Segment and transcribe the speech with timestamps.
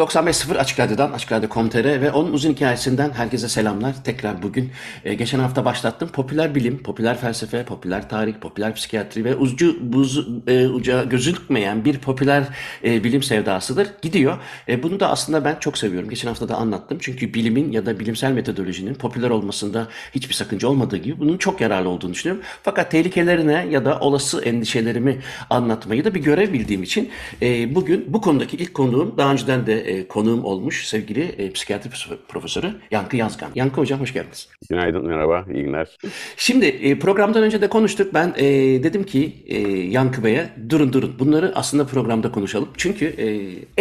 [0.00, 4.04] 95.0 Açık Radyo'dan, Açık Radyo.com.tr ve onun uzun hikayesinden herkese selamlar.
[4.04, 4.70] Tekrar bugün
[5.04, 6.08] e, geçen hafta başlattım.
[6.12, 11.98] Popüler bilim, popüler felsefe, popüler tarih, popüler psikiyatri ve ucu buz, e, uca gözükmeyen bir
[11.98, 12.44] popüler
[12.84, 13.88] e, bilim sevdasıdır.
[14.02, 14.38] Gidiyor.
[14.68, 16.10] E, bunu da aslında ben çok seviyorum.
[16.10, 16.98] Geçen hafta da anlattım.
[17.00, 21.88] Çünkü bilimin ya da bilimsel metodolojinin popüler olmasında hiçbir sakınca olmadığı gibi bunun çok yararlı
[21.88, 22.44] olduğunu düşünüyorum.
[22.62, 27.10] Fakat tehlikelerine ya da olası endişelerimi anlatmayı da bir görev bildiğim için
[27.42, 31.90] e, bugün bu konudaki ilk konuğum daha önceden de e, konuğum olmuş sevgili e, psikiyatri
[32.28, 33.50] profesörü Yankı Yazgan.
[33.54, 34.48] Yankı Hocam hoş geldiniz.
[34.70, 35.96] Günaydın, merhaba, iyi günler.
[36.36, 38.14] Şimdi e, programdan önce de konuştuk.
[38.14, 38.44] Ben e,
[38.82, 42.68] dedim ki e, Yankı Bey'e durun durun bunları aslında programda konuşalım.
[42.76, 43.26] Çünkü e,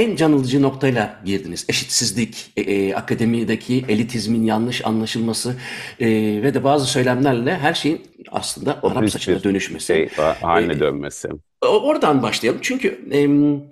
[0.02, 1.66] en canlıcı noktayla girdiniz.
[1.70, 5.56] Eşitsizlik, e, e, akademideki elitizmin yanlış anlaşılması
[6.00, 6.08] e,
[6.44, 9.86] ve de bazı söylemlerle her şeyin aslında Arap saçına dönüşmesi.
[9.86, 10.10] Şey,
[10.42, 11.30] haline e, dönmesi.
[11.62, 12.60] Oradan başlayalım.
[12.64, 13.28] Çünkü e,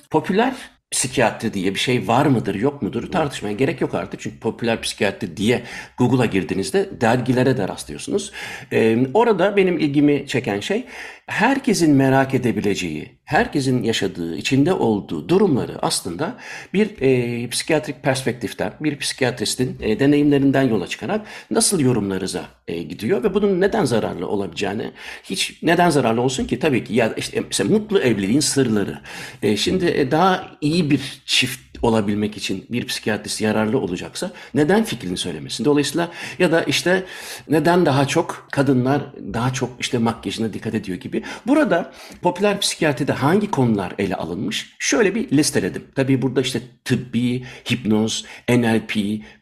[0.10, 0.56] popüler
[0.92, 4.20] psikiyatri diye bir şey var mıdır yok mudur tartışmaya gerek yok artık.
[4.20, 5.64] Çünkü popüler psikiyatri diye
[5.98, 8.32] Google'a girdiğinizde dergilere de rastlıyorsunuz.
[8.72, 10.86] Ee, orada benim ilgimi çeken şey
[11.28, 16.38] herkesin merak edebileceği, herkesin yaşadığı, içinde olduğu durumları aslında
[16.74, 23.34] bir e, psikiyatrik perspektiften, bir psikiyatristin e, deneyimlerinden yola çıkarak nasıl yorumlarıza e, gidiyor ve
[23.34, 24.92] bunun neden zararlı olabileceğini,
[25.24, 29.00] hiç neden zararlı olsun ki tabii ki ya işte mesela mutlu evliliğin sırları.
[29.44, 35.18] E, şimdi e, daha iyi bir çift olabilmek için bir psikiyatrist yararlı olacaksa neden fikrini
[35.18, 35.66] söylemesin?
[35.66, 37.04] Dolayısıyla ya da işte
[37.50, 39.02] neden daha çok kadınlar
[39.34, 41.24] daha çok işte makyajına dikkat ediyor gibi.
[41.48, 44.76] Burada popüler psikiyatride hangi konular ele alınmış?
[44.80, 45.84] Şöyle bir listeledim.
[45.96, 48.96] Tabii burada işte tıbbi, hipnoz, NLP,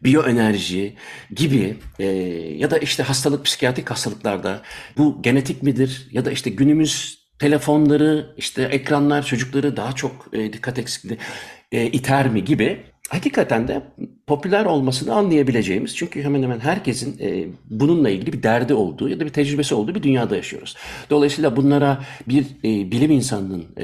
[0.03, 0.95] biyoenerji
[1.35, 2.05] gibi e,
[2.57, 4.61] ya da işte hastalık psikiyatrik hastalıklarda
[4.97, 10.79] bu genetik midir ya da işte günümüz telefonları, işte ekranlar çocukları daha çok e, dikkat
[10.79, 11.19] eksikliği
[11.75, 13.81] e, iter mi gibi hakikaten de
[14.27, 19.25] popüler olmasını anlayabileceğimiz çünkü hemen hemen herkesin e, bununla ilgili bir derdi olduğu ya da
[19.25, 20.75] bir tecrübesi olduğu bir dünyada yaşıyoruz.
[21.09, 23.83] Dolayısıyla bunlara bir e, bilim insanının e,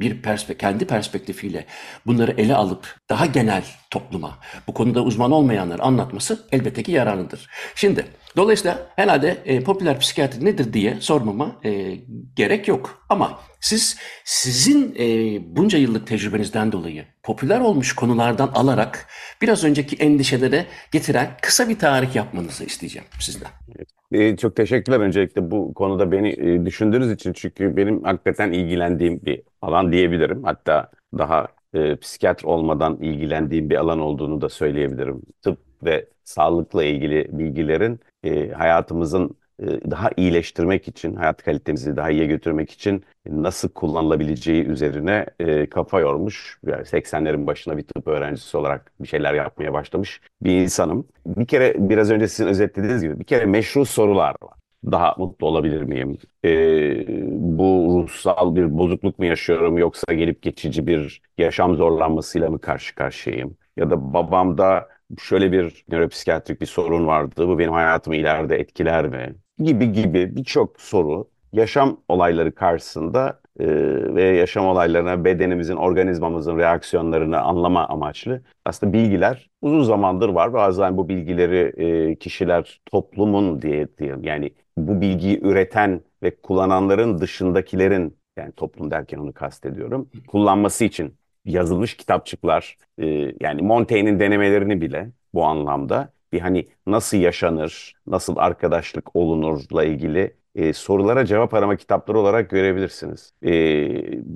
[0.00, 1.64] bir perspe kendi perspektifiyle
[2.06, 7.48] bunları ele alıp daha genel topluma bu konuda uzman olmayanlar anlatması elbette ki yararlıdır.
[7.74, 8.06] Şimdi
[8.36, 11.96] dolayısıyla herhalde e, popüler psikiyatri nedir diye sormama e,
[12.36, 13.04] gerek yok.
[13.08, 19.06] Ama siz sizin e, bunca yıllık tecrübenizden dolayı popüler olmuş konulardan alarak
[19.42, 23.50] biraz önceki endişelere getiren kısa bir tarih yapmanızı isteyeceğim sizden.
[24.12, 29.42] Ee, çok teşekkürler öncelikle bu konuda beni e, düşündüğünüz için çünkü benim hakikaten ilgilendiğim bir
[29.62, 30.44] alan diyebilirim.
[30.44, 35.22] Hatta daha e, psikiyatr olmadan ilgilendiğim bir alan olduğunu da söyleyebilirim.
[35.42, 42.26] Tıp ve sağlıkla ilgili bilgilerin e, hayatımızın e, daha iyileştirmek için, hayat kalitemizi daha iyiye
[42.26, 46.58] götürmek için nasıl kullanılabileceği üzerine e, kafa yormuş.
[46.66, 51.08] Yani 80'lerin başına bir tıp öğrencisi olarak bir şeyler yapmaya başlamış bir insanım.
[51.26, 54.58] Bir kere biraz önce sizin özetlediğiniz gibi bir kere meşru sorular var.
[54.84, 56.18] Daha mutlu olabilir miyim?
[56.44, 56.50] E,
[57.30, 63.56] bu ruhsal bir bozukluk mu yaşıyorum yoksa gelip geçici bir yaşam zorlanmasıyla mı karşı karşıyayım?
[63.76, 67.48] Ya da babamda şöyle bir nöropsikiyatrik bir sorun vardı.
[67.48, 69.34] Bu benim hayatımı ileride etkiler mi?
[69.58, 73.66] gibi gibi birçok soru yaşam olayları karşısında e,
[74.14, 80.52] ve yaşam olaylarına bedenimizin, organizmamızın reaksiyonlarını anlama amaçlı aslında bilgiler uzun zamandır var.
[80.52, 81.72] Bazen bu bilgileri
[82.12, 89.18] e, kişiler toplumun diye diyelim yani bu bilgiyi üreten ve kullananların dışındakilerin yani toplum derken
[89.18, 93.06] onu kastediyorum kullanması için yazılmış kitapçıklar e,
[93.40, 100.72] yani Montaigne'in denemelerini bile bu anlamda bir hani nasıl yaşanır, nasıl arkadaşlık olunurla ilgili e,
[100.72, 103.32] sorulara cevap arama kitapları olarak görebilirsiniz.
[103.44, 103.50] E,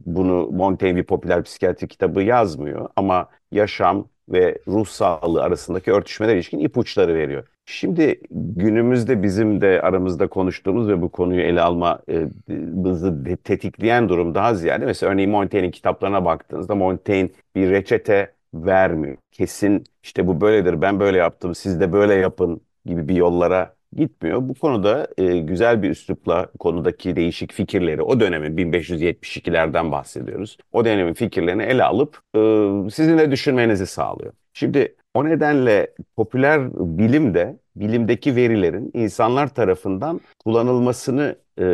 [0.07, 6.59] bunu Montaigne bir popüler psikiyatri kitabı yazmıyor ama yaşam ve ruh sağlığı arasındaki örtüşmeler ilişkin
[6.59, 7.49] ipuçları veriyor.
[7.67, 14.35] Şimdi günümüzde bizim de aramızda konuştuğumuz ve bu konuyu ele alma e, bizi tetikleyen durum
[14.35, 19.17] daha ziyade mesela örneğin Montaigne'in kitaplarına baktığınızda Montaigne bir reçete vermiyor.
[19.33, 24.49] Kesin işte bu böyledir ben böyle yaptım siz de böyle yapın gibi bir yollara gitmiyor.
[24.49, 30.59] Bu konuda e, güzel bir üslupla konudaki değişik fikirleri, o dönemin 1572'lerden bahsediyoruz.
[30.73, 32.39] O dönemin fikirlerini ele alıp e,
[32.91, 34.33] sizin de düşünmenizi sağlıyor.
[34.53, 41.65] Şimdi o nedenle popüler bilim de bilimdeki verilerin insanlar tarafından kullanılmasını e,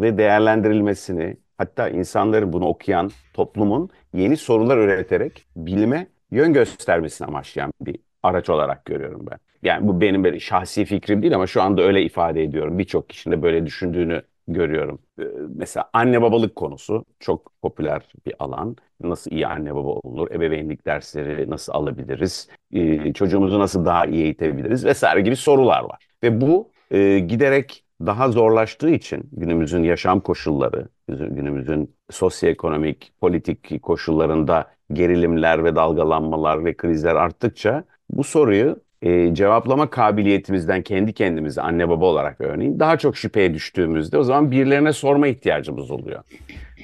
[0.00, 7.96] ve değerlendirilmesini, hatta insanların bunu okuyan toplumun yeni sorular üreterek bilime yön göstermesini amaçlayan bir
[8.22, 9.38] araç olarak görüyorum ben.
[9.62, 12.78] Yani bu benim böyle şahsi fikrim değil ama şu anda öyle ifade ediyorum.
[12.78, 14.98] Birçok kişinin de böyle düşündüğünü görüyorum.
[15.20, 15.24] Ee,
[15.56, 18.76] mesela anne babalık konusu çok popüler bir alan.
[19.00, 20.30] Nasıl iyi anne baba olunur?
[20.30, 22.48] Ebeveynlik dersleri nasıl alabiliriz?
[22.72, 24.84] Ee, çocuğumuzu nasıl daha iyi eğitebiliriz?
[24.84, 26.06] Vesaire gibi sorular var.
[26.22, 35.64] Ve bu e, giderek daha zorlaştığı için günümüzün yaşam koşulları, günümüzün sosyoekonomik, politik koşullarında gerilimler
[35.64, 42.40] ve dalgalanmalar ve krizler arttıkça bu soruyu e, cevaplama kabiliyetimizden kendi kendimize anne baba olarak
[42.40, 46.22] örneğin daha çok şüpheye düştüğümüzde o zaman birilerine sorma ihtiyacımız oluyor.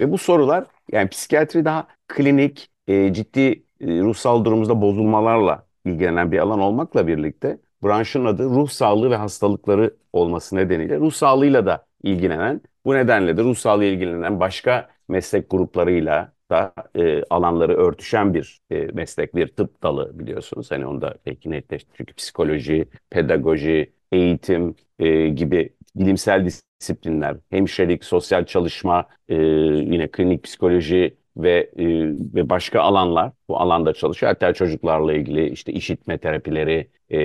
[0.01, 3.41] Ve bu sorular yani psikiyatri daha klinik, e, ciddi
[3.81, 9.97] e, ruhsal durumumuzda bozulmalarla ilgilenen bir alan olmakla birlikte branşın adı ruh sağlığı ve hastalıkları
[10.13, 16.33] olması nedeniyle ruh sağlığıyla da ilgilenen, bu nedenle de ruh sağlığı ilgilenen başka meslek gruplarıyla
[16.51, 20.71] da e, alanları örtüşen bir e, meslek, bir tıp dalı biliyorsunuz.
[20.71, 21.91] Hani onu da belki netleşti.
[21.95, 26.47] Çünkü psikoloji, pedagoji, eğitim e, gibi bilimsel
[26.81, 31.87] disiplinler, hemşirelik, sosyal çalışma, e, yine klinik psikoloji ve e,
[32.35, 34.33] ve başka alanlar bu alanda çalışıyor.
[34.33, 37.19] Hatta çocuklarla ilgili işte işitme terapileri, e,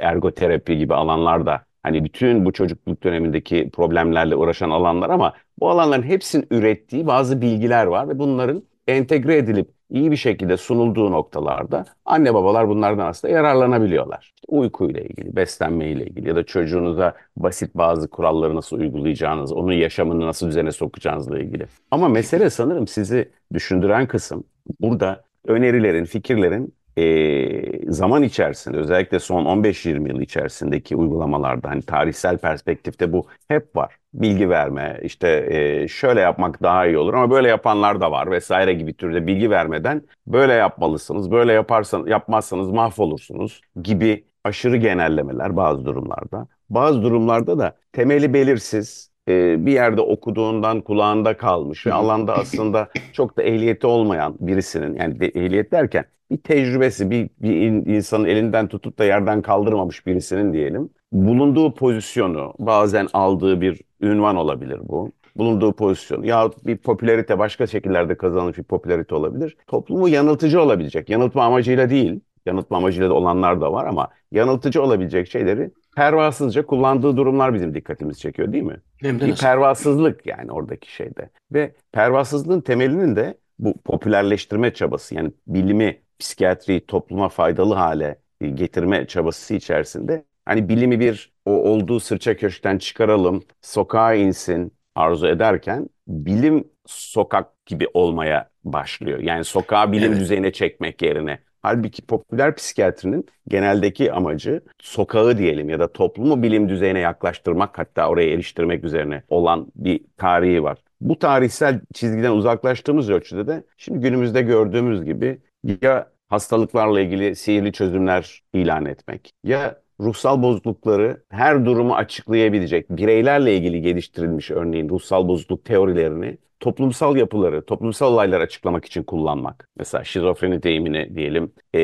[0.00, 6.02] ergoterapi gibi alanlar da hani bütün bu çocukluk dönemindeki problemlerle uğraşan alanlar ama bu alanların
[6.02, 12.34] hepsinin ürettiği bazı bilgiler var ve bunların entegre edilip iyi bir şekilde sunulduğu noktalarda anne
[12.34, 14.32] babalar bunlardan aslında yararlanabiliyorlar.
[14.34, 19.72] İşte uykuyla ilgili, beslenme ile ilgili ya da çocuğunuza basit bazı kuralları nasıl uygulayacağınız, onun
[19.72, 21.66] yaşamını nasıl düzene sokacağınızla ilgili.
[21.90, 24.44] Ama mesele sanırım sizi düşündüren kısım
[24.80, 33.12] burada önerilerin, fikirlerin e, zaman içerisinde özellikle son 15-20 yıl içerisindeki uygulamalarda hani tarihsel perspektifte
[33.12, 33.96] bu hep var.
[34.14, 38.72] Bilgi verme, işte e, şöyle yapmak daha iyi olur ama böyle yapanlar da var vesaire
[38.74, 46.48] gibi türde bilgi vermeden böyle yapmalısınız, böyle yaparsan yapmazsanız mahvolursunuz gibi aşırı genellemeler bazı durumlarda.
[46.70, 53.36] Bazı durumlarda da temeli belirsiz, e, bir yerde okuduğundan kulağında kalmış ve alanda aslında çok
[53.36, 56.04] da ehliyeti olmayan birisinin yani de, ehliyet derken
[56.34, 57.52] bir tecrübesi bir, bir
[57.86, 64.80] insanın elinden tutup da yerden kaldırmamış birisinin diyelim bulunduğu pozisyonu bazen aldığı bir ünvan olabilir
[64.82, 69.56] bu bulunduğu pozisyon ya bir popülerite başka şekillerde kazanılmış bir popülerite olabilir.
[69.66, 71.10] Toplumu yanıltıcı olabilecek.
[71.10, 72.20] Yanıltma amacıyla değil.
[72.46, 78.20] Yanıltma amacıyla da olanlar da var ama yanıltıcı olabilecek şeyleri pervasızca kullandığı durumlar bizim dikkatimizi
[78.20, 78.76] çekiyor değil mi?
[79.00, 81.30] Hem de bir pervasızlık yani oradaki şeyde.
[81.52, 88.18] Ve pervasızlığın temelinin de bu popülerleştirme çabası yani bilimi, psikiyatriyi topluma faydalı hale
[88.54, 95.88] getirme çabası içerisinde hani bilimi bir o olduğu sırça köşkten çıkaralım, sokağa insin arzu ederken
[96.08, 99.18] bilim sokak gibi olmaya başlıyor.
[99.18, 100.20] Yani sokağa bilim Evet.
[100.20, 106.98] düzeyine çekmek yerine Halbuki popüler psikiyatrinin geneldeki amacı sokağı diyelim ya da toplumu bilim düzeyine
[106.98, 110.78] yaklaştırmak hatta oraya eriştirmek üzerine olan bir tarihi var.
[111.00, 115.38] Bu tarihsel çizgiden uzaklaştığımız ölçüde de şimdi günümüzde gördüğümüz gibi
[115.82, 123.80] ya hastalıklarla ilgili sihirli çözümler ilan etmek ya ruhsal bozuklukları her durumu açıklayabilecek bireylerle ilgili
[123.82, 129.68] geliştirilmiş örneğin ruhsal bozukluk teorilerini toplumsal yapıları, toplumsal olayları açıklamak için kullanmak.
[129.78, 131.80] Mesela şizofreni deyimini diyelim e,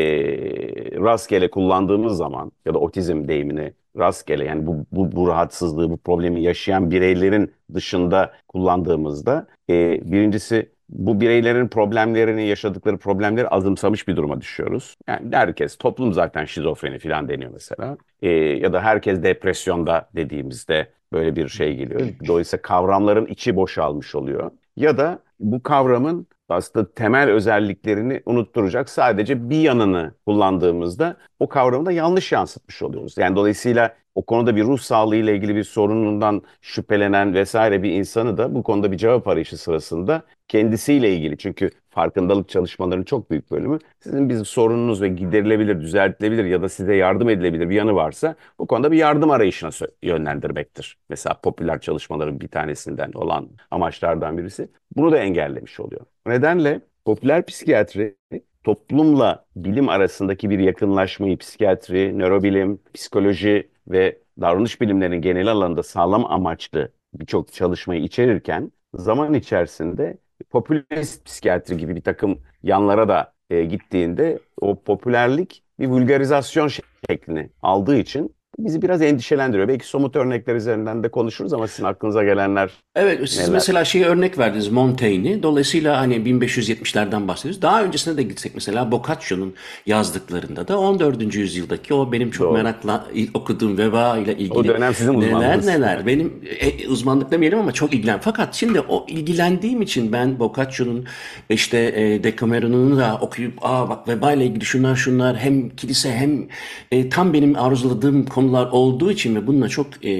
[1.00, 6.42] rastgele kullandığımız zaman ya da otizm deyimini rastgele yani bu, bu, bu rahatsızlığı, bu problemi
[6.42, 14.96] yaşayan bireylerin dışında kullandığımızda e, birincisi bu bireylerin problemlerini, yaşadıkları problemleri azımsamış bir duruma düşüyoruz.
[15.08, 17.96] Yani herkes, toplum zaten şizofreni falan deniyor mesela.
[18.22, 22.00] E, ya da herkes depresyonda dediğimizde böyle bir şey geliyor.
[22.26, 24.50] Dolayısıyla kavramların içi boşalmış oluyor.
[24.76, 31.92] Ya da bu kavramın aslında temel özelliklerini unutturacak sadece bir yanını kullandığımızda o kavramı da
[31.92, 33.14] yanlış yansıtmış oluyoruz.
[33.18, 38.38] Yani dolayısıyla o konuda bir ruh sağlığı ile ilgili bir sorunundan şüphelenen vesaire bir insanı
[38.38, 43.78] da bu konuda bir cevap arayışı sırasında kendisiyle ilgili çünkü farkındalık çalışmalarının çok büyük bölümü
[44.00, 48.66] sizin bir sorununuz ve giderilebilir, düzeltilebilir ya da size yardım edilebilir bir yanı varsa bu
[48.66, 49.70] konuda bir yardım arayışına
[50.02, 50.98] yönlendirmektir.
[51.08, 56.06] Mesela popüler çalışmaların bir tanesinden olan amaçlardan birisi bunu da engellemiş oluyor.
[56.26, 58.16] Nedenle popüler psikiyatri
[58.64, 66.92] toplumla bilim arasındaki bir yakınlaşmayı psikiyatri, nörobilim, psikoloji ve davranış bilimlerinin genel alanında sağlam amaçlı
[67.14, 70.18] birçok çalışmayı içerirken zaman içerisinde
[70.50, 76.70] popülist psikiyatri gibi bir takım yanlara da e, gittiğinde o popülerlik bir vulgarizasyon
[77.08, 79.68] şeklini aldığı için bizi biraz endişelendiriyor.
[79.68, 83.52] Belki somut örnekler üzerinden de konuşuruz ama sizin aklınıza gelenler Evet, siz neler?
[83.52, 85.42] mesela şeyi örnek verdiniz Montaigne'i.
[85.42, 87.62] Dolayısıyla hani 1570'lerden bahsediyoruz.
[87.62, 89.54] Daha öncesine de gitsek mesela Boccaccio'nun
[89.86, 91.34] yazdıklarında da 14.
[91.34, 92.54] yüzyıldaki o benim çok Doğru.
[92.54, 95.66] merakla okuduğum veba ile ilgili O dönem sizin neler uzmanlığınız.
[95.66, 96.06] neler.
[96.06, 98.18] Benim e, uzmanlık demeyelim ama çok ilgilen.
[98.22, 101.04] Fakat şimdi o ilgilendiğim için ben Boccaccio'nun
[101.50, 106.48] işte e, Decameron'unu da okuyup aa bak veba ile ilgili şunlar şunlar hem kilise hem
[106.92, 110.10] e, tam benim arzuladığım konular olduğu için ve bununla çok e,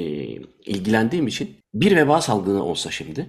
[0.67, 3.27] ilgilendiğim için bir veba salgını olsa şimdi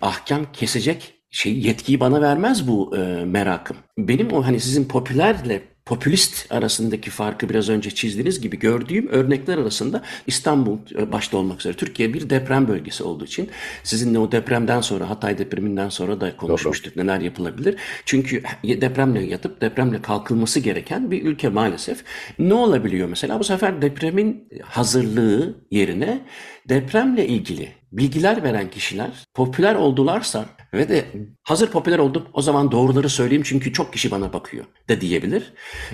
[0.00, 3.76] ahkam kesecek şey yetkiyi bana vermez bu e, merakım.
[3.98, 10.02] Benim o hani sizin popülerle popülist arasındaki farkı biraz önce çizdiğiniz gibi gördüğüm örnekler arasında
[10.26, 13.50] İstanbul e, başta olmak üzere Türkiye bir deprem bölgesi olduğu için
[13.82, 17.76] sizinle o depremden sonra Hatay depreminden sonra da konuşmuştuk neler yapılabilir.
[18.04, 22.04] Çünkü depremle yatıp depremle kalkılması gereken bir ülke maalesef.
[22.38, 26.20] Ne olabiliyor mesela bu sefer depremin hazırlığı yerine
[26.68, 30.44] depremle ilgili bilgiler veren kişiler popüler oldularsa
[30.74, 31.04] ve de
[31.42, 35.52] hazır popüler oldum o zaman doğruları söyleyeyim çünkü çok kişi bana bakıyor da diyebilir.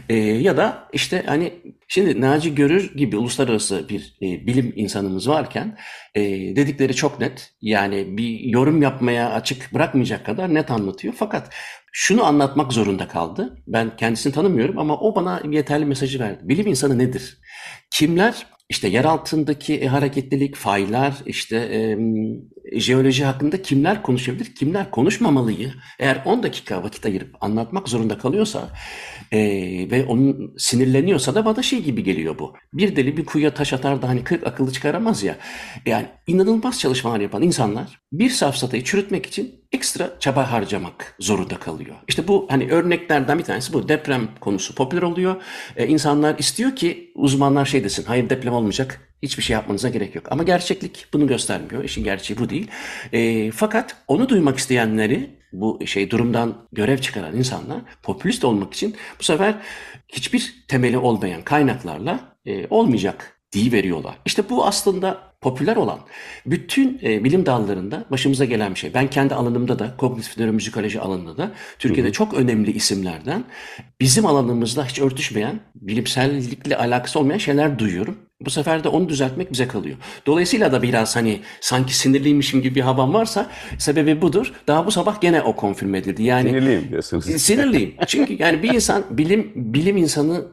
[0.08, 1.54] Ee, ya da işte hani
[1.88, 5.78] şimdi Naci Görür gibi uluslararası bir e, bilim insanımız varken
[6.14, 6.22] e,
[6.56, 7.52] dedikleri çok net.
[7.62, 11.14] Yani bir yorum yapmaya açık bırakmayacak kadar net anlatıyor.
[11.16, 11.54] Fakat
[11.92, 13.56] şunu anlatmak zorunda kaldı.
[13.66, 16.40] Ben kendisini tanımıyorum ama o bana yeterli mesajı verdi.
[16.42, 17.38] Bilim insanı nedir?
[17.90, 21.98] Kimler işte yer altındaki hareketlilik, faylar, işte e,
[22.76, 28.68] jeoloji hakkında kimler konuşabilir, kimler konuşmamalıyı eğer 10 dakika vakit ayırıp anlatmak zorunda kalıyorsa
[29.32, 29.38] e,
[29.90, 32.54] ve onun sinirleniyorsa da bana şey gibi geliyor bu.
[32.72, 35.36] Bir deli bir kuyuya taş atar da hani 40 akıllı çıkaramaz ya.
[35.86, 41.96] Yani inanılmaz çalışmalar yapan insanlar bir safsatayı çürütmek için ekstra çaba harcamak zorunda kalıyor.
[42.08, 43.88] İşte bu hani örneklerden bir tanesi bu.
[43.88, 45.42] Deprem konusu popüler oluyor.
[45.76, 48.04] Ee, insanlar istiyor ki uzmanlar şey desin.
[48.04, 49.09] Hayır deprem olmayacak.
[49.22, 50.26] Hiçbir şey yapmanıza gerek yok.
[50.30, 51.84] Ama gerçeklik bunu göstermiyor.
[51.84, 52.66] İşin gerçeği bu değil.
[53.12, 59.24] Ee, fakat onu duymak isteyenleri bu şey durumdan görev çıkaran insanlar popülist olmak için bu
[59.24, 59.54] sefer
[60.08, 64.14] hiçbir temeli olmayan kaynaklarla e, olmayacak diye veriyorlar.
[64.26, 66.00] İşte bu aslında popüler olan
[66.46, 68.94] bütün e, bilim dallarında başımıza gelen bir şey.
[68.94, 72.14] Ben kendi alanımda da kognitif nöromüzikoloji alanında da Türkiye'de hı hı.
[72.14, 73.44] çok önemli isimlerden
[74.00, 78.29] bizim alanımızla hiç örtüşmeyen, bilimsellikle alakası olmayan şeyler duyuyorum.
[78.40, 79.96] Bu sefer de onu düzeltmek bize kalıyor.
[80.26, 84.52] Dolayısıyla da biraz hani sanki sinirliymişim gibi bir havam varsa sebebi budur.
[84.66, 86.22] Daha bu sabah gene o konfirme edildi.
[86.22, 87.24] Yani Sinirliyim diyorsunuz.
[87.42, 87.94] Sinirliyim.
[88.06, 90.44] Çünkü yani bir insan bilim bilim insanı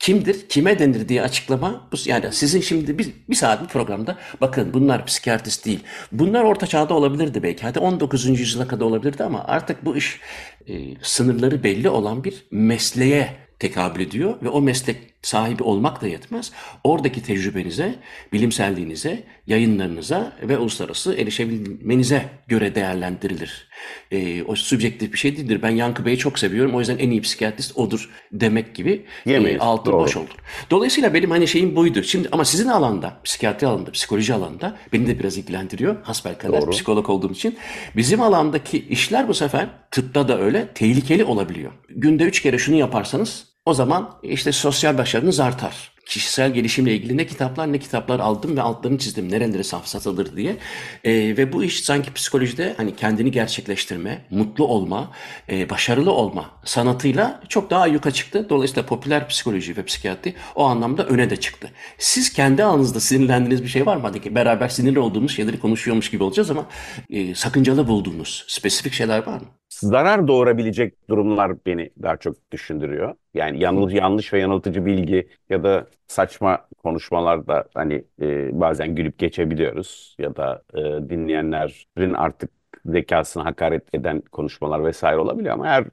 [0.00, 4.74] kimdir, kime denir diye açıklama bu yani sizin şimdi bir, bir saat bir programda bakın
[4.74, 5.80] bunlar psikiyatrist değil.
[6.12, 7.62] Bunlar orta çağda olabilirdi belki.
[7.62, 8.40] Hadi 19.
[8.40, 10.20] yüzyıla kadar olabilirdi ama artık bu iş
[10.68, 16.52] e, sınırları belli olan bir mesleğe tekabül ediyor ve o meslek sahibi olmak da yetmez.
[16.84, 17.94] Oradaki tecrübenize,
[18.32, 23.68] bilimselliğinize, yayınlarınıza ve uluslararası erişebilmenize göre değerlendirilir.
[24.10, 25.62] E, o subjektif bir şey değildir.
[25.62, 26.74] Ben Yankı Bey'i çok seviyorum.
[26.74, 30.36] O yüzden en iyi psikiyatrist odur demek gibi e, altı boş olur.
[30.70, 32.02] Dolayısıyla benim hani şeyim buydu.
[32.02, 36.02] Şimdi ama sizin alanda, psikiyatri alanında, psikoloji alanında beni de biraz ilgilendiriyor.
[36.02, 36.70] Hasbelkader Doğru.
[36.70, 37.58] psikolog olduğum için.
[37.96, 41.72] Bizim alandaki işler bu sefer tıpta da öyle tehlikeli olabiliyor.
[41.88, 45.90] Günde üç kere şunu yaparsanız o zaman işte sosyal başarınız artar.
[46.06, 49.32] Kişisel gelişimle ilgili ne kitaplar ne kitaplar aldım ve altlarını çizdim.
[49.32, 50.56] Nerelere saf satılır diye.
[51.04, 55.10] E, ve bu iş sanki psikolojide hani kendini gerçekleştirme, mutlu olma,
[55.50, 58.46] e, başarılı olma sanatıyla çok daha yuka çıktı.
[58.50, 61.70] Dolayısıyla popüler psikoloji ve psikiyatri o anlamda öne de çıktı.
[61.98, 64.02] Siz kendi alanınızda sinirlendiğiniz bir şey var mı?
[64.04, 66.66] Hadi ki beraber sinirli olduğumuz şeyleri konuşuyormuş gibi olacağız ama
[67.10, 69.46] e, sakıncalı bulduğunuz spesifik şeyler var mı?
[69.70, 73.14] zarar doğurabilecek durumlar beni daha çok düşündürüyor.
[73.34, 80.16] Yani yanlış, yanlış ve yanıltıcı bilgi ya da saçma konuşmalarda hani e, bazen gülüp geçebiliyoruz
[80.18, 80.78] ya da e,
[81.10, 82.50] dinleyenlerin artık
[82.84, 85.84] zekasını hakaret eden konuşmalar vesaire olabiliyor ama her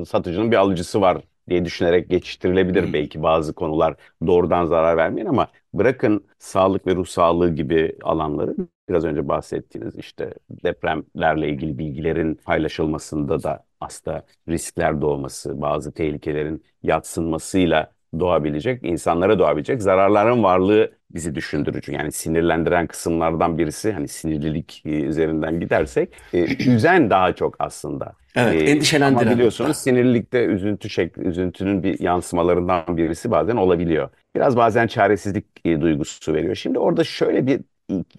[0.00, 3.94] e, satıcının bir alıcısı var diye düşünerek geçiştirilebilir belki bazı konular.
[4.26, 8.56] Doğrudan zarar vermeyen ama bırakın sağlık ve ruh sağlığı gibi alanları.
[8.88, 17.92] Biraz önce bahsettiğiniz işte depremlerle ilgili bilgilerin paylaşılmasında da aslında riskler doğması, bazı tehlikelerin yatsınmasıyla
[18.20, 21.92] doğabilecek, insanlara doğabilecek zararların varlığı bizi düşündürücü.
[21.92, 28.16] Yani sinirlendiren kısımlardan birisi hani sinirlilik e, üzerinden gidersek e, üzen daha çok aslında.
[28.34, 34.10] Evet, E, endişelendiren ama biliyorsunuz sinirlilikte üzüntü şekli, üzüntünün bir yansımalarından birisi bazen olabiliyor.
[34.36, 36.54] Biraz bazen çaresizlik e, duygusu veriyor.
[36.54, 37.60] Şimdi orada şöyle bir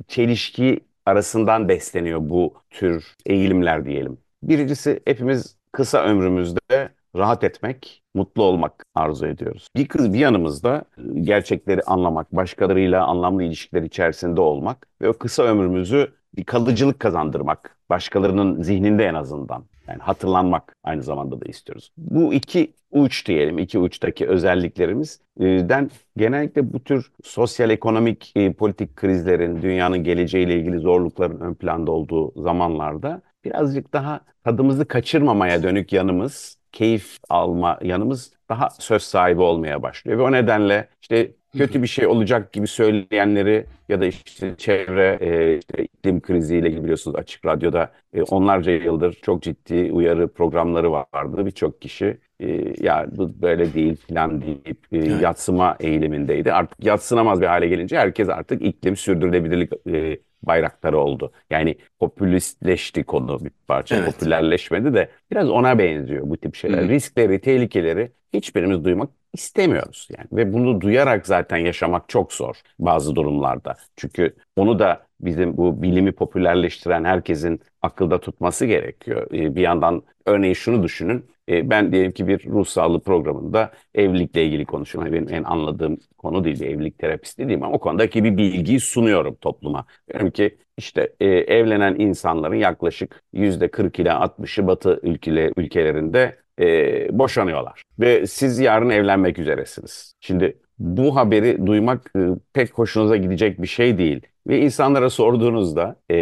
[0.07, 4.17] çelişki arasından besleniyor bu tür eğilimler diyelim.
[4.43, 9.67] Birincisi hepimiz kısa ömrümüzde rahat etmek, mutlu olmak arzu ediyoruz.
[9.75, 10.83] Bir kız bir yanımızda
[11.21, 18.63] gerçekleri anlamak, başkalarıyla anlamlı ilişkiler içerisinde olmak ve o kısa ömrümüzü bir kalıcılık kazandırmak, başkalarının
[18.63, 19.63] zihninde en azından.
[19.87, 21.91] Yani hatırlanmak aynı zamanda da istiyoruz.
[21.97, 30.03] Bu iki uç diyelim, iki uçtaki özelliklerimizden genellikle bu tür sosyal ekonomik politik krizlerin, dünyanın
[30.03, 37.79] geleceğiyle ilgili zorlukların ön planda olduğu zamanlarda birazcık daha tadımızı kaçırmamaya dönük yanımız, keyif alma
[37.83, 40.17] yanımız daha söz sahibi olmaya başlıyor.
[40.17, 45.57] Ve o nedenle işte kötü bir şey olacak gibi söyleyenleri ya da işte çevre e,
[45.57, 51.45] işte iklim kriziyle ilgili biliyorsunuz Açık Radyo'da e, onlarca yıldır çok ciddi uyarı programları vardı.
[51.45, 56.53] Birçok kişi e, ya bu böyle değil falan deyip e, yatsıma eğilimindeydi.
[56.53, 61.31] Artık yatsınamaz bir hale gelince herkes artık iklim sürdürülebilirlik e, bayrakları oldu.
[61.49, 63.95] Yani popülistleşti konu bir parça.
[63.95, 64.05] Evet.
[64.05, 66.83] Popülerleşmedi de biraz ona benziyor bu tip şeyler.
[66.83, 66.89] Hı.
[66.89, 70.27] Riskleri, tehlikeleri hiçbirimiz duymak istemiyoruz yani.
[70.31, 73.75] Ve bunu duyarak zaten yaşamak çok zor bazı durumlarda.
[73.95, 79.27] Çünkü onu da bizim bu bilimi popülerleştiren herkesin akılda tutması gerekiyor.
[79.33, 81.25] Ee, Bir yandan örneğin şunu düşünün.
[81.49, 85.13] Ee, Ben diyelim ki bir ruh sağlığı programında evlilikle ilgili konuşuyorum.
[85.13, 89.35] Yani Benim en anladığım konu değil, evlilik terapisti değilim ama o konudaki bir bilgiyi sunuyorum
[89.35, 89.85] topluma.
[90.09, 97.19] Diyorum ki işte e, evlenen insanların yaklaşık yüzde 40 ila 60'ı Batı ülkele, ülkelerinde e,
[97.19, 97.83] boşanıyorlar.
[97.99, 100.13] Ve siz yarın evlenmek üzeresiniz.
[100.19, 102.19] Şimdi bu haberi duymak e,
[102.53, 104.21] pek hoşunuza gidecek bir şey değil.
[104.47, 106.15] Ve insanlara sorduğunuzda e,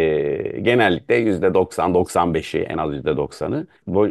[0.62, 4.08] genellikle yüzde 90-95'i en az yüzde 90'ı bo-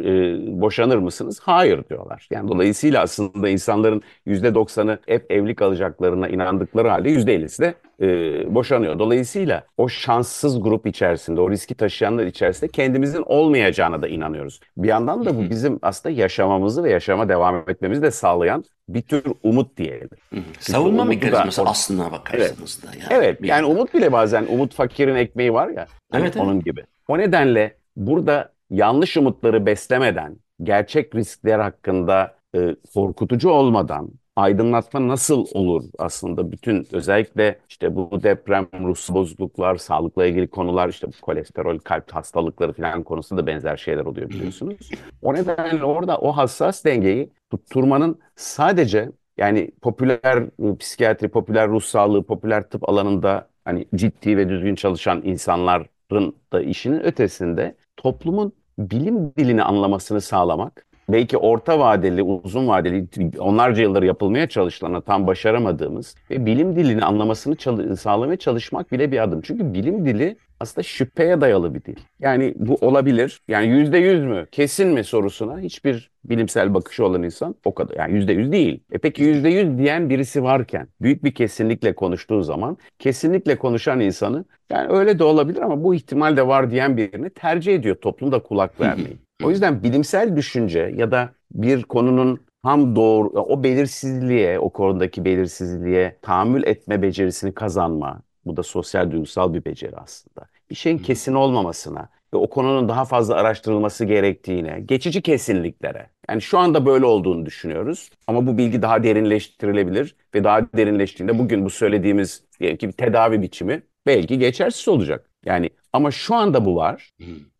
[0.56, 1.40] e, boşanır mısınız?
[1.42, 2.28] Hayır diyorlar.
[2.30, 8.06] Yani dolayısıyla aslında insanların yüzde 90'ı hep evli kalacaklarına inandıkları halde yüzde 50'si de e,
[8.54, 8.98] boşanıyor.
[8.98, 14.60] Dolayısıyla o şanssız grup içerisinde, o riski taşıyanlar içerisinde kendimizin olmayacağına da inanıyoruz.
[14.76, 19.22] Bir yandan da bu bizim aslında yaşamamızı ve yaşama devam etmemizi de sağlayan bir tür
[19.42, 20.08] umut diyelim.
[20.34, 20.42] Hı hı.
[20.60, 23.06] Savunma umudu da- mekanizması aslına bakarsanız da yani.
[23.10, 26.46] Evet yani umut bile bazen umut fakirin ekmeği var ya hani Evet, evet.
[26.46, 26.84] onun gibi.
[27.08, 35.84] O nedenle burada yanlış umutları beslemeden, gerçek riskler hakkında e, korkutucu olmadan aydınlatma nasıl olur
[35.98, 42.12] aslında bütün özellikle işte bu deprem, ruhsal bozukluklar, sağlıkla ilgili konular işte bu kolesterol, kalp
[42.12, 44.90] hastalıkları falan konusunda da benzer şeyler oluyor biliyorsunuz.
[45.22, 52.22] O nedenle orada o hassas dengeyi tutturmanın sadece yani popüler e, psikiyatri, popüler ruh sağlığı,
[52.22, 59.62] popüler tıp alanında hani ciddi ve düzgün çalışan insanların da işinin ötesinde toplumun bilim dilini
[59.62, 63.06] anlamasını sağlamak, belki orta vadeli, uzun vadeli,
[63.38, 69.22] onlarca yıldır yapılmaya çalışılan tam başaramadığımız ve bilim dilini anlamasını çalı- sağlamaya çalışmak bile bir
[69.22, 69.40] adım.
[69.40, 71.96] Çünkü bilim dili aslında şüpheye dayalı bir dil.
[72.20, 73.40] Yani bu olabilir.
[73.48, 77.96] Yani yüzde yüz mü, kesin mi sorusuna hiçbir bilimsel bakışı olan insan o kadar.
[77.96, 78.80] Yani yüzde yüz değil.
[78.92, 84.44] E peki yüzde yüz diyen birisi varken büyük bir kesinlikle konuştuğu zaman kesinlikle konuşan insanı
[84.70, 88.80] yani öyle de olabilir ama bu ihtimal de var diyen birini tercih ediyor toplumda kulak
[88.80, 89.27] vermeyi.
[89.44, 96.18] O yüzden bilimsel düşünce ya da bir konunun tam doğru o belirsizliğe, o konudaki belirsizliğe
[96.22, 98.22] tahammül etme becerisini kazanma.
[98.44, 100.46] Bu da sosyal duygusal bir beceri aslında.
[100.70, 106.10] Bir şeyin kesin olmamasına ve o konunun daha fazla araştırılması gerektiğine, geçici kesinliklere.
[106.28, 111.64] Yani şu anda böyle olduğunu düşünüyoruz ama bu bilgi daha derinleştirilebilir ve daha derinleştiğinde bugün
[111.64, 115.30] bu söylediğimiz diyelim ki bir tedavi biçimi belki geçersiz olacak.
[115.44, 117.10] Yani ama şu anda bu var.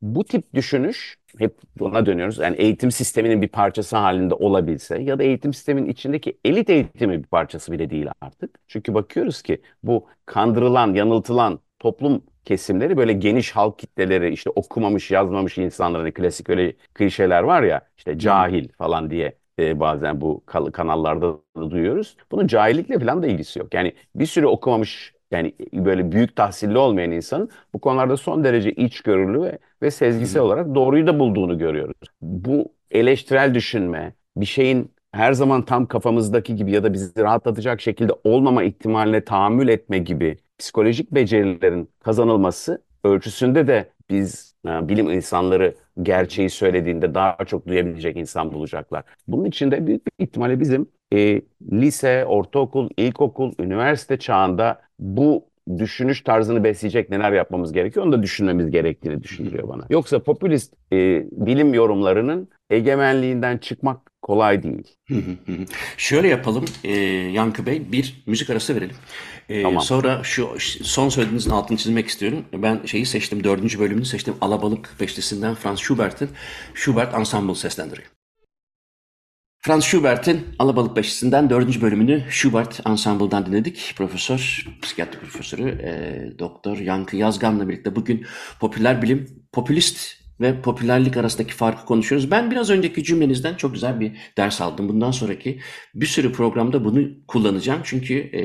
[0.03, 2.38] Bu tip düşünüş hep ona dönüyoruz.
[2.38, 7.27] Yani eğitim sisteminin bir parçası halinde olabilse ya da eğitim sistemin içindeki elit eğitimi bir
[7.29, 8.59] parçası bile değil artık.
[8.68, 15.59] Çünkü bakıyoruz ki bu kandırılan, yanıltılan toplum kesimleri böyle geniş halk kitleleri işte okumamış, yazmamış
[15.59, 21.38] insanların hani klasik öyle klişeler var ya işte cahil falan diye e, bazen bu kanallarda
[21.57, 22.16] da duyuyoruz.
[22.33, 23.74] Bunun cahillikle falan da ilgisi yok.
[23.74, 29.43] Yani bir sürü okumamış yani böyle büyük tahsilli olmayan insanın bu konularda son derece içgörülü
[29.43, 32.09] ve, ve sezgisel olarak doğruyu da bulduğunu görüyoruz.
[32.23, 38.12] Bu eleştirel düşünme, bir şeyin her zaman tam kafamızdaki gibi ya da bizi rahatlatacak şekilde
[38.25, 46.51] olmama ihtimaline tahammül etme gibi psikolojik becerilerin kazanılması ölçüsünde de biz e, bilim insanları gerçeği
[46.51, 49.05] söylediğinde daha çok duyabilecek insan bulacaklar.
[49.29, 51.42] Bunun için de büyük bir ihtimalle bizim e,
[51.73, 58.71] lise, ortaokul, ilkokul, üniversite çağında bu düşünüş tarzını besleyecek neler yapmamız gerekiyor onu da düşünmemiz
[58.71, 59.87] gerektiğini düşündürüyor bana.
[59.90, 64.97] Yoksa popülist e, bilim yorumlarının egemenliğinden çıkmak kolay değil.
[65.97, 66.92] Şöyle yapalım e,
[67.33, 68.97] Yankı Bey bir müzik arası verelim.
[69.49, 69.83] E, tamam.
[69.83, 70.49] Sonra şu
[70.83, 72.44] son söylediğinizin altını çizmek istiyorum.
[72.53, 74.35] Ben şeyi seçtim dördüncü bölümünü seçtim.
[74.40, 76.29] Alabalık Beşlisi'nden Franz Schubert'in
[76.75, 78.17] Schubert Ensemble seslendiriyor.
[79.68, 83.94] Franz Schubert'in Alabalık Beşlisi'nden dördüncü bölümünü Schubert Ensemble'dan dinledik.
[83.96, 88.26] Profesör, psikiyatri profesörü e, Doktor Yankı Yazgan'la birlikte bugün
[88.61, 92.31] popüler bilim, popülist ve popülerlik arasındaki farkı konuşuyoruz.
[92.31, 94.88] Ben biraz önceki cümlenizden çok güzel bir ders aldım.
[94.88, 95.61] Bundan sonraki
[95.94, 97.81] bir sürü programda bunu kullanacağım.
[97.85, 98.42] Çünkü e,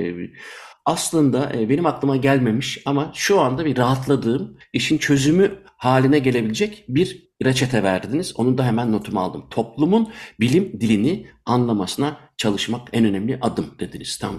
[0.86, 7.33] aslında e, benim aklıma gelmemiş ama şu anda bir rahatladığım, işin çözümü haline gelebilecek bir
[7.46, 8.34] reçete verdiniz.
[8.36, 9.46] Onun da hemen notumu aldım.
[9.50, 14.18] Toplumun bilim dilini anlamasına çalışmak en önemli adım dediniz.
[14.18, 14.36] Tam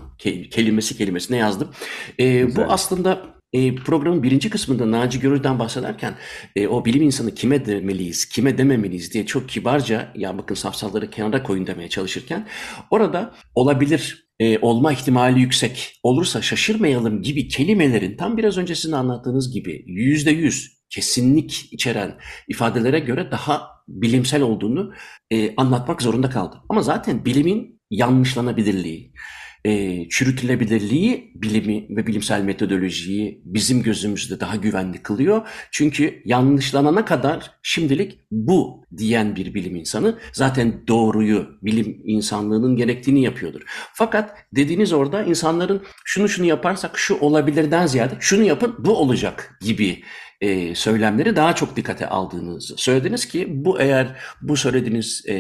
[0.51, 1.71] kelimesi kelimesine yazdım.
[2.21, 6.15] E, bu aslında e, programın birinci kısmında Naci Görür'den bahsederken
[6.57, 11.43] e, o bilim insanı kime demeliyiz, kime dememeliyiz diye çok kibarca ya bakın safsalları kenara
[11.43, 12.49] koyun demeye çalışırken
[12.91, 19.53] orada olabilir, e, olma ihtimali yüksek, olursa şaşırmayalım gibi kelimelerin tam biraz önce sizin anlattığınız
[19.53, 24.93] gibi yüzde yüz kesinlik içeren ifadelere göre daha bilimsel olduğunu
[25.31, 26.59] e, anlatmak zorunda kaldım.
[26.69, 29.13] Ama zaten bilimin yanlışlanabilirliği,
[29.65, 35.49] e, çürütülebilirliği bilimi ve bilimsel metodolojiyi bizim gözümüzde daha güvenli kılıyor.
[35.71, 43.63] Çünkü yanlışlanana kadar şimdilik bu diyen bir bilim insanı zaten doğruyu bilim insanlığının gerektiğini yapıyordur.
[43.93, 50.03] Fakat dediğiniz orada insanların şunu şunu yaparsak şu olabilirden ziyade şunu yapın bu olacak gibi
[50.41, 55.35] e, söylemleri daha çok dikkate aldığınızı söylediniz ki bu eğer bu söylediğiniz e,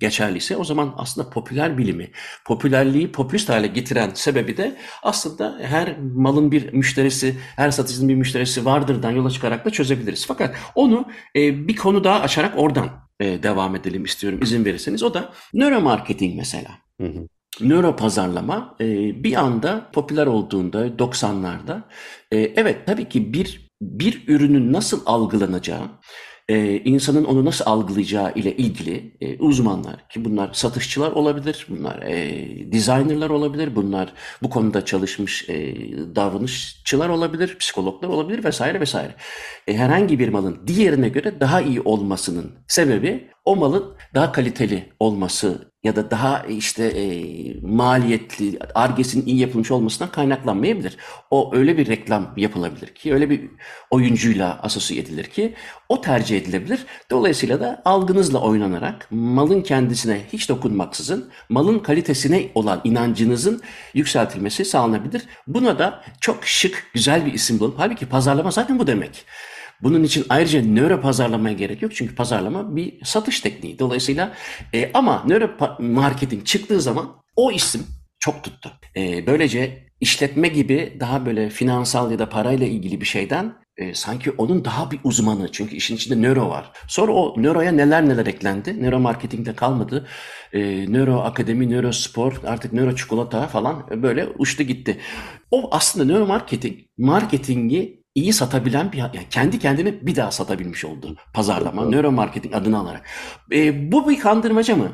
[0.00, 2.10] geçerliyse o zaman aslında popüler bilimi,
[2.46, 8.64] popülerliği popülist hale getiren sebebi de aslında her malın bir müşterisi, her satıcının bir müşterisi
[8.64, 10.26] vardırdan yola çıkarak da çözebiliriz.
[10.26, 11.04] Fakat onu
[11.36, 12.88] e, bir konu daha açarak oradan
[13.20, 15.02] e, devam edelim istiyorum izin verirseniz.
[15.02, 16.70] O da nöromarketing mesela.
[17.00, 17.26] Hı hı.
[17.60, 18.86] Nöro pazarlama e,
[19.24, 21.82] bir anda popüler olduğunda 90'larda
[22.32, 25.88] e, evet tabii ki bir bir ürünün nasıl algılanacağı,
[26.50, 32.72] e, insanın onu nasıl algılayacağı ile ilgili e, uzmanlar ki bunlar satışçılar olabilir, bunlar e,
[32.72, 34.12] designerlar olabilir, bunlar
[34.42, 35.76] bu konuda çalışmış e,
[36.16, 39.14] davranışçılar olabilir, psikologlar olabilir vesaire vesaire.
[39.66, 45.96] Herhangi bir malın diğerine göre daha iyi olmasının sebebi o malın daha kaliteli olması ya
[45.96, 47.04] da daha işte e,
[47.60, 50.96] maliyetli, argesinin iyi yapılmış olmasından kaynaklanmayabilir.
[51.30, 53.50] O öyle bir reklam yapılabilir ki, öyle bir
[53.90, 55.54] oyuncuyla asosiye edilir ki
[55.88, 56.86] o tercih edilebilir.
[57.10, 63.62] Dolayısıyla da algınızla oynanarak malın kendisine hiç dokunmaksızın malın kalitesine olan inancınızın
[63.94, 65.22] yükseltilmesi sağlanabilir.
[65.46, 69.24] Buna da çok şık, güzel bir isim bulup, halbuki pazarlama zaten bu demek.
[69.82, 73.78] Bunun için ayrıca nöro pazarlamaya gerek yok çünkü pazarlama bir satış tekniği.
[73.78, 74.34] Dolayısıyla
[74.74, 77.86] e, ama nöro marketing çıktığı zaman o isim
[78.18, 78.72] çok tuttu.
[78.96, 84.30] E, böylece işletme gibi daha böyle finansal ya da parayla ilgili bir şeyden e, sanki
[84.30, 85.52] onun daha bir uzmanı.
[85.52, 86.72] Çünkü işin içinde nöro var.
[86.88, 88.82] Sonra o nöroya neler neler eklendi.
[88.82, 90.06] Nöro marketingde kalmadı.
[90.52, 90.60] E,
[90.92, 94.98] nöro akademi, nöro spor, artık nöro çikolata falan böyle uçtu gitti.
[95.50, 101.16] O aslında nöro marketing, marketingi iyi satabilen bir yani kendi kendini bir daha satabilmiş oldu
[101.34, 103.02] pazarlama, nöromarketing adını alarak.
[103.52, 104.88] E, bu bir kandırmaca mı?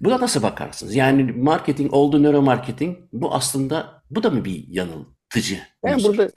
[0.00, 0.94] Buna nasıl bakarsınız?
[0.94, 5.58] Yani marketing oldu nöromarketing bu aslında bu da mı bir yanıltıcı?
[5.84, 6.30] Yani burada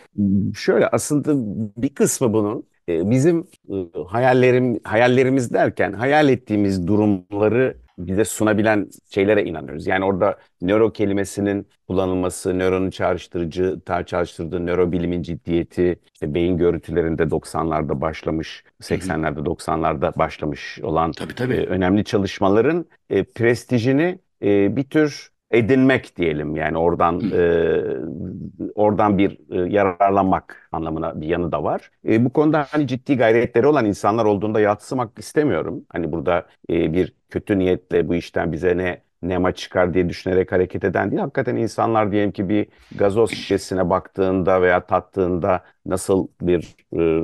[0.56, 1.34] şöyle aslında
[1.78, 3.76] bir kısmı bunun e, bizim e,
[4.08, 9.88] hayallerim hayallerimiz derken hayal ettiğimiz durumları bize sunabilen şeylere inanıyoruz.
[9.88, 18.64] Yani orada nöro kelimesinin kullanılması, nöronun çağrıştırıcı, çağrıştırdığı nörobilimin ciddiyeti, işte beyin görüntülerinde 90'larda başlamış,
[18.82, 21.54] 80'lerde 90'larda başlamış olan tabii, tabii.
[21.54, 29.40] E, önemli çalışmaların e, prestijini e, bir tür edinmek diyelim yani oradan e, oradan bir
[29.52, 31.92] e, yararlanmak anlamına bir yanı da var.
[32.08, 35.86] E, bu konuda hani ciddi gayretleri olan insanlar olduğunda yatsımak istemiyorum.
[35.90, 40.84] Hani burada e, bir kötü niyetle bu işten bize ne nema çıkar diye düşünerek hareket
[40.84, 41.22] eden değil.
[41.22, 46.76] Hakikaten insanlar diyelim ki bir gazoz şişesine baktığında veya tattığında nasıl bir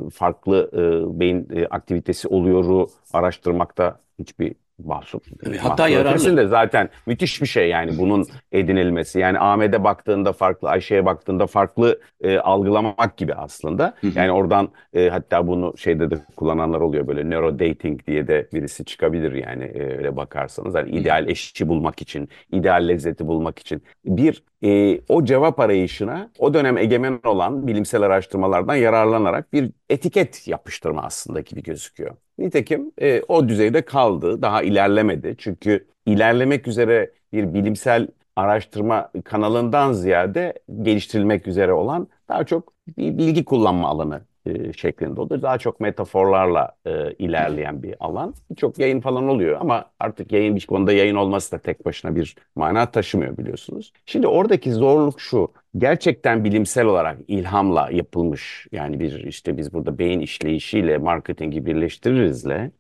[0.08, 5.24] e, farklı e, beyin e, aktivitesi oluyoru araştırmakta hiçbir mahsup.
[5.62, 6.10] Hatta yararlı.
[6.10, 9.20] ötesinde zaten müthiş bir şey yani bunun edinilmesi.
[9.20, 13.94] Yani Ahmet'e baktığında farklı, Ayşe'ye baktığında farklı e, algılamak gibi aslında.
[14.15, 18.86] Yani oradan e, hatta bunu şeyde de kullananlar oluyor böyle neuro dating diye de birisi
[18.86, 20.76] çıkabilir yani e, öyle bakarsanız.
[20.76, 26.54] Yani ideal eşi bulmak için, ideal lezzeti bulmak için bir e, o cevap arayışına o
[26.54, 32.15] dönem egemen olan bilimsel araştırmalardan yararlanarak bir etiket yapıştırma aslında gibi gözüküyor.
[32.41, 35.36] Nitekim e, o düzeyde kaldı, daha ilerlemedi.
[35.38, 43.45] Çünkü ilerlemek üzere bir bilimsel araştırma kanalından ziyade geliştirilmek üzere olan daha çok bir bilgi
[43.45, 45.41] kullanma alanı e, şeklinde olur.
[45.41, 48.34] Daha çok metaforlarla e, ilerleyen bir alan.
[48.51, 52.36] Birçok yayın falan oluyor ama artık yayın bir konuda yayın olması da tek başına bir
[52.56, 53.93] mana taşımıyor biliyorsunuz.
[54.06, 55.51] Şimdi oradaki zorluk şu.
[55.77, 62.71] Gerçekten bilimsel olarak ilhamla yapılmış yani bir işte biz burada beyin işleyişiyle marketingi birleştiririzle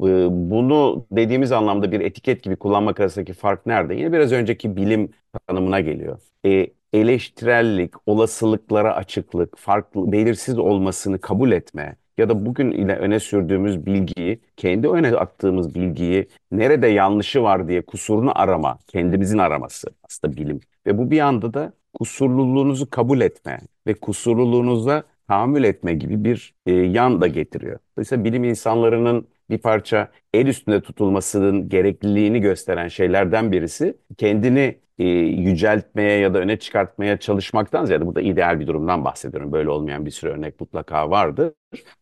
[0.00, 3.94] e, bunu dediğimiz anlamda bir etiket gibi kullanmak arasındaki fark nerede?
[3.94, 5.10] Yine biraz önceki bilim
[5.48, 6.20] tanımına geliyor.
[6.46, 13.86] E, eleştirellik, olasılıklara açıklık, farklı, belirsiz olmasını kabul etme ya da bugün ile öne sürdüğümüz
[13.86, 20.60] bilgiyi, kendi öne attığımız bilgiyi nerede yanlışı var diye kusurunu arama, kendimizin araması aslında bilim.
[20.86, 26.72] Ve bu bir anda da kusurluluğunuzu kabul etme ve kusurluluğunuza tahammül etme gibi bir e,
[26.72, 27.78] yan da getiriyor.
[27.96, 36.18] Dolayısıyla bilim insanlarının bir parça el üstünde tutulmasının gerekliliğini gösteren şeylerden birisi kendini e, yüceltmeye
[36.18, 39.52] ya da öne çıkartmaya çalışmaktan ziyade burada ideal bir durumdan bahsediyorum.
[39.52, 41.52] Böyle olmayan bir sürü örnek mutlaka vardır.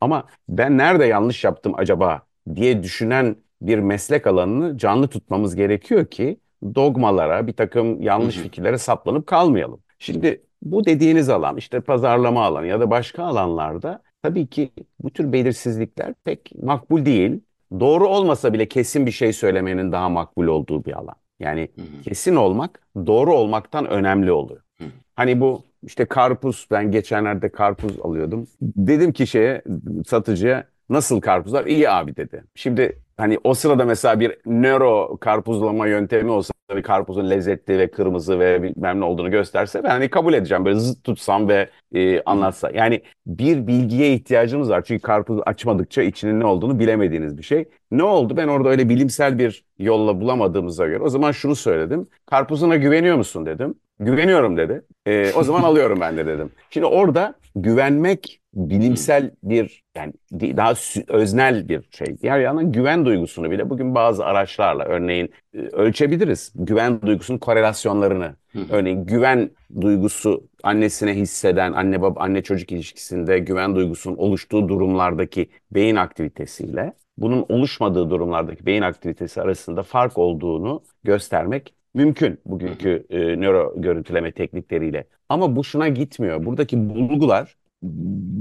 [0.00, 2.22] Ama ben nerede yanlış yaptım acaba
[2.54, 6.40] diye düşünen bir meslek alanını canlı tutmamız gerekiyor ki
[6.74, 8.42] dogmalara, bir takım yanlış Hı hı.
[8.42, 9.80] fikirlere saplanıp kalmayalım.
[9.98, 15.32] Şimdi bu dediğiniz alan işte pazarlama alanı ya da başka alanlarda tabii ki bu tür
[15.32, 17.40] belirsizlikler pek makbul değil.
[17.80, 21.14] Doğru olmasa bile kesin bir şey söylemenin daha makbul olduğu bir alan.
[21.40, 22.02] Yani Hı hı.
[22.02, 24.60] kesin olmak doğru olmaktan önemli oluyor.
[24.78, 24.84] Hı.
[25.16, 28.46] Hani bu işte karpuz ben geçenlerde karpuz alıyordum.
[28.62, 29.62] Dedim ki şeye
[30.06, 31.66] satıcıya nasıl karpuzlar?
[31.66, 32.44] İyi abi dedi.
[32.54, 38.40] Şimdi hani o sırada mesela bir nöro karpuzlama yöntemi olsa bir karpuzun lezzetli ve kırmızı
[38.40, 40.64] ve bilmem ne olduğunu gösterse ben hani kabul edeceğim.
[40.64, 42.70] Böyle zıt tutsam ve e, anlatsa.
[42.70, 44.84] Yani bir bilgiye ihtiyacımız var.
[44.84, 47.68] Çünkü karpuz açmadıkça içinin ne olduğunu bilemediğiniz bir şey.
[47.90, 48.36] Ne oldu?
[48.36, 52.08] Ben orada öyle bilimsel bir yolla bulamadığımıza göre o zaman şunu söyledim.
[52.26, 53.74] Karpuzuna güveniyor musun dedim.
[54.00, 54.82] Güveniyorum dedi.
[55.06, 56.50] E, o zaman alıyorum ben de dedim.
[56.70, 60.74] Şimdi orada güvenmek bilimsel bir yani daha
[61.08, 62.18] öznel bir şey.
[62.18, 66.52] Diğer yandan güven duygusunu bile bugün bazı araçlarla örneğin e, ölçebiliriz.
[66.54, 68.36] Güven duygusunun korelasyonlarını.
[68.52, 68.58] Hı.
[68.70, 75.96] Örneğin güven duygusu annesine hisseden anne baba anne çocuk ilişkisinde güven duygusunun oluştuğu durumlardaki beyin
[75.96, 84.32] aktivitesiyle bunun oluşmadığı durumlardaki beyin aktivitesi arasında fark olduğunu göstermek mümkün bugünkü e, nöro görüntüleme
[84.32, 85.04] teknikleriyle.
[85.28, 86.44] Ama bu şuna gitmiyor.
[86.44, 87.56] Buradaki bulgular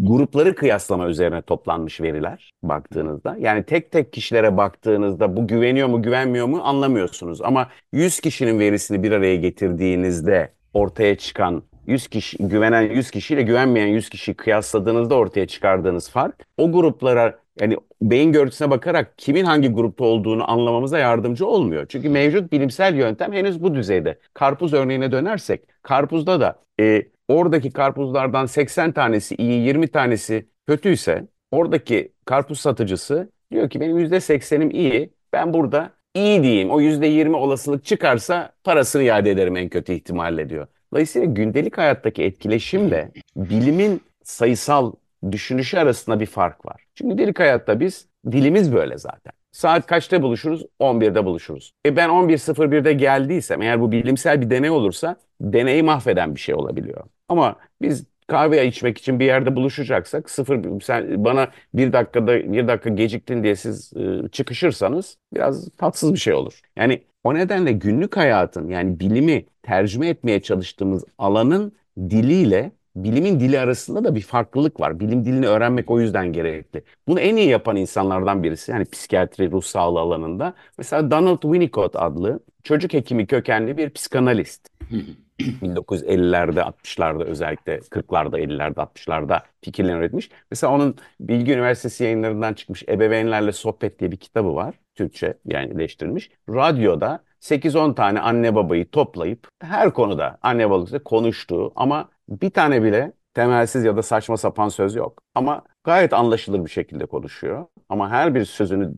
[0.01, 3.35] grupları kıyaslama üzerine toplanmış veriler baktığınızda.
[3.39, 7.41] Yani tek tek kişilere baktığınızda bu güveniyor mu güvenmiyor mu anlamıyorsunuz.
[7.41, 13.87] Ama 100 kişinin verisini bir araya getirdiğinizde ortaya çıkan 100 kişi güvenen 100 kişiyle güvenmeyen
[13.87, 20.03] 100 kişiyi kıyasladığınızda ortaya çıkardığınız fark o gruplara yani beyin görüntüsüne bakarak kimin hangi grupta
[20.03, 21.85] olduğunu anlamamıza yardımcı olmuyor.
[21.89, 24.19] Çünkü mevcut bilimsel yöntem henüz bu düzeyde.
[24.33, 32.13] Karpuz örneğine dönersek, karpuzda da e, oradaki karpuzlardan 80 tanesi iyi, 20 tanesi kötüyse oradaki
[32.25, 36.69] karpuz satıcısı diyor ki benim %80'im iyi, ben burada iyi diyeyim.
[36.71, 40.67] O %20 olasılık çıkarsa parasını iade ederim en kötü ihtimalle diyor.
[40.93, 44.93] Dolayısıyla gündelik hayattaki etkileşimle bilimin sayısal
[45.31, 46.85] düşünüşü arasında bir fark var.
[46.95, 49.36] Çünkü gündelik hayatta biz dilimiz böyle zaten.
[49.51, 50.65] Saat kaçta buluşuruz?
[50.79, 51.73] 11'de buluşuruz.
[51.85, 57.03] E ben 11.01'de geldiysem eğer bu bilimsel bir deney olursa deneyi mahveden bir şey olabiliyor.
[57.29, 62.89] Ama biz kahve içmek için bir yerde buluşacaksak sıfır sen bana bir dakikada bir dakika
[62.89, 66.61] geciktin diye siz e, çıkışırsanız biraz tatsız bir şey olur.
[66.75, 72.71] Yani o nedenle günlük hayatın yani bilimi tercüme etmeye çalıştığımız alanın diliyle
[73.03, 74.99] bilimin dili arasında da bir farklılık var.
[74.99, 76.83] Bilim dilini öğrenmek o yüzden gerekli.
[77.07, 82.39] Bunu en iyi yapan insanlardan birisi yani psikiyatri, ruh sağlığı alanında mesela Donald Winnicott adlı
[82.63, 84.69] çocuk hekimi kökenli bir psikanalist.
[85.39, 90.29] 1950'lerde, 60'larda özellikle 40'larda, 50'lerde, 60'larda fikirlerini üretmiş.
[90.51, 94.75] Mesela onun Bilgi Üniversitesi yayınlarından çıkmış Ebeveynlerle Sohbet diye bir kitabı var.
[94.95, 96.31] Türkçe yani değiştirilmiş.
[96.49, 103.13] Radyoda 8-10 tane anne babayı toplayıp her konuda anne babalıkta konuştuğu ama bir tane bile
[103.33, 105.21] temelsiz ya da saçma sapan söz yok.
[105.35, 107.65] Ama gayet anlaşılır bir şekilde konuşuyor.
[107.89, 108.93] Ama her bir sözünü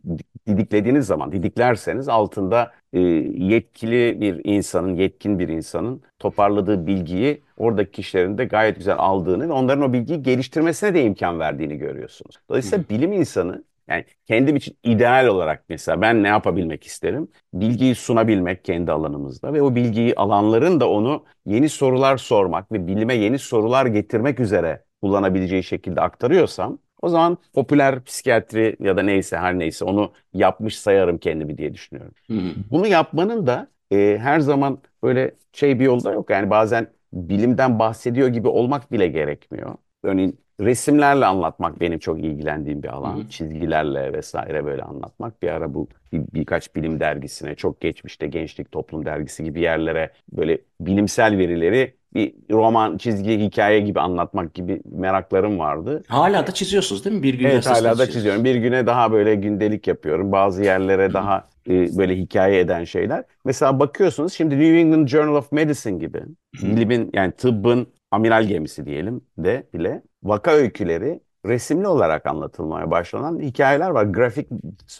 [0.47, 8.38] didiklediğiniz zaman, didiklerseniz altında e, yetkili bir insanın, yetkin bir insanın toparladığı bilgiyi oradaki kişilerin
[8.38, 12.36] de gayet güzel aldığını ve onların o bilgiyi geliştirmesine de imkan verdiğini görüyorsunuz.
[12.49, 17.28] Dolayısıyla bilim insanı yani kendim için ideal olarak mesela ben ne yapabilmek isterim?
[17.54, 23.15] Bilgiyi sunabilmek kendi alanımızda ve o bilgiyi alanların da onu yeni sorular sormak ve bilime
[23.15, 29.60] yeni sorular getirmek üzere kullanabileceği şekilde aktarıyorsam o zaman popüler psikiyatri ya da neyse her
[29.60, 32.13] neyse onu yapmış sayarım kendimi diye düşünüyorum.
[32.30, 32.36] Hı.
[32.71, 36.30] Bunu yapmanın da e, her zaman böyle şey bir yolu da yok.
[36.30, 39.75] Yani bazen bilimden bahsediyor gibi olmak bile gerekmiyor.
[40.04, 43.17] Örneğin resimlerle anlatmak benim çok ilgilendiğim bir alan.
[43.17, 43.30] Hı hı.
[43.30, 45.41] Çizgilerle vesaire böyle anlatmak.
[45.41, 50.58] Bir ara bu bir, birkaç bilim dergisine, çok geçmişte Gençlik Toplum Dergisi gibi yerlere böyle
[50.82, 56.04] bilimsel verileri bir roman, çizgi, hikaye gibi anlatmak gibi meraklarım vardı.
[56.08, 57.24] Hala da çiziyorsunuz değil mi?
[57.24, 58.43] Bir gün Evet hala da çiziyorum.
[58.43, 60.32] Bir güne daha böyle gündelik yapıyorum.
[60.32, 63.24] Bazı yerlere daha e, böyle hikaye eden şeyler.
[63.45, 66.22] Mesela bakıyorsunuz şimdi New England Journal of Medicine gibi
[66.62, 73.89] bilimin yani tıbbın amiral gemisi diyelim de bile vaka öyküleri resimli olarak anlatılmaya başlanan hikayeler
[73.89, 74.06] var.
[74.06, 74.48] Grafik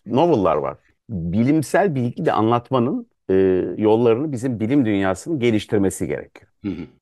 [0.06, 0.78] novel'lar var.
[1.10, 3.34] Bilimsel bilgi de anlatmanın e,
[3.78, 6.52] yollarını bizim bilim dünyasının geliştirmesi gerekiyor.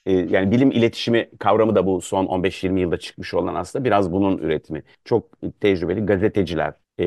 [0.06, 4.38] E, yani bilim iletişimi kavramı da bu son 15-20 yılda çıkmış olan aslında biraz bunun
[4.38, 4.84] üretimi.
[5.06, 5.30] Çok
[5.62, 7.06] tecrübeli gazeteciler, e,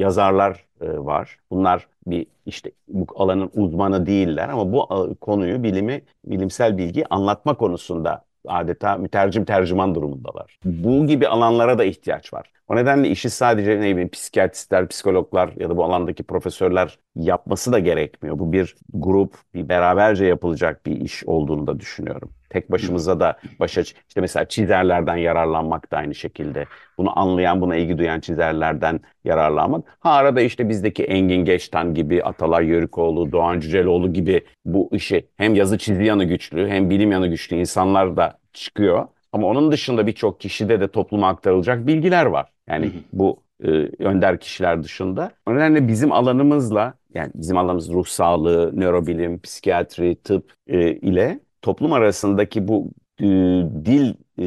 [0.00, 1.38] yazarlar e, var.
[1.50, 4.88] Bunlar bir işte bu alanın uzmanı değiller ama bu
[5.20, 10.58] konuyu bilimi, bilimsel bilgi anlatma konusunda adeta mütercim tercüman durumundalar.
[10.64, 12.52] Bu gibi alanlara da ihtiyaç var.
[12.68, 17.78] O nedenle işi sadece ne bileyim psikiyatristler, psikologlar ya da bu alandaki profesörler yapması da
[17.78, 18.38] gerekmiyor.
[18.38, 22.30] Bu bir grup, bir beraberce yapılacak bir iş olduğunu da düşünüyorum.
[22.52, 26.64] Tek başımıza da başa işte mesela çizerlerden yararlanmak da aynı şekilde.
[26.98, 29.96] Bunu anlayan, buna ilgi duyan çizerlerden yararlanmak.
[30.00, 35.54] Ha arada işte bizdeki Engin Geçtan gibi, Atalay Yörükoğlu, Doğan Cüceloğlu gibi bu işi hem
[35.54, 39.06] yazı çizgi yanı güçlü hem bilim yanı güçlü insanlar da çıkıyor.
[39.32, 42.52] Ama onun dışında birçok kişide de topluma aktarılacak bilgiler var.
[42.68, 45.30] Yani bu e, önder kişiler dışında.
[45.46, 51.92] O nedenle bizim alanımızla yani bizim alanımız ruh sağlığı, nörobilim, psikiyatri, tıp e, ile toplum
[51.92, 53.24] arasındaki bu e,
[53.84, 54.46] dil e,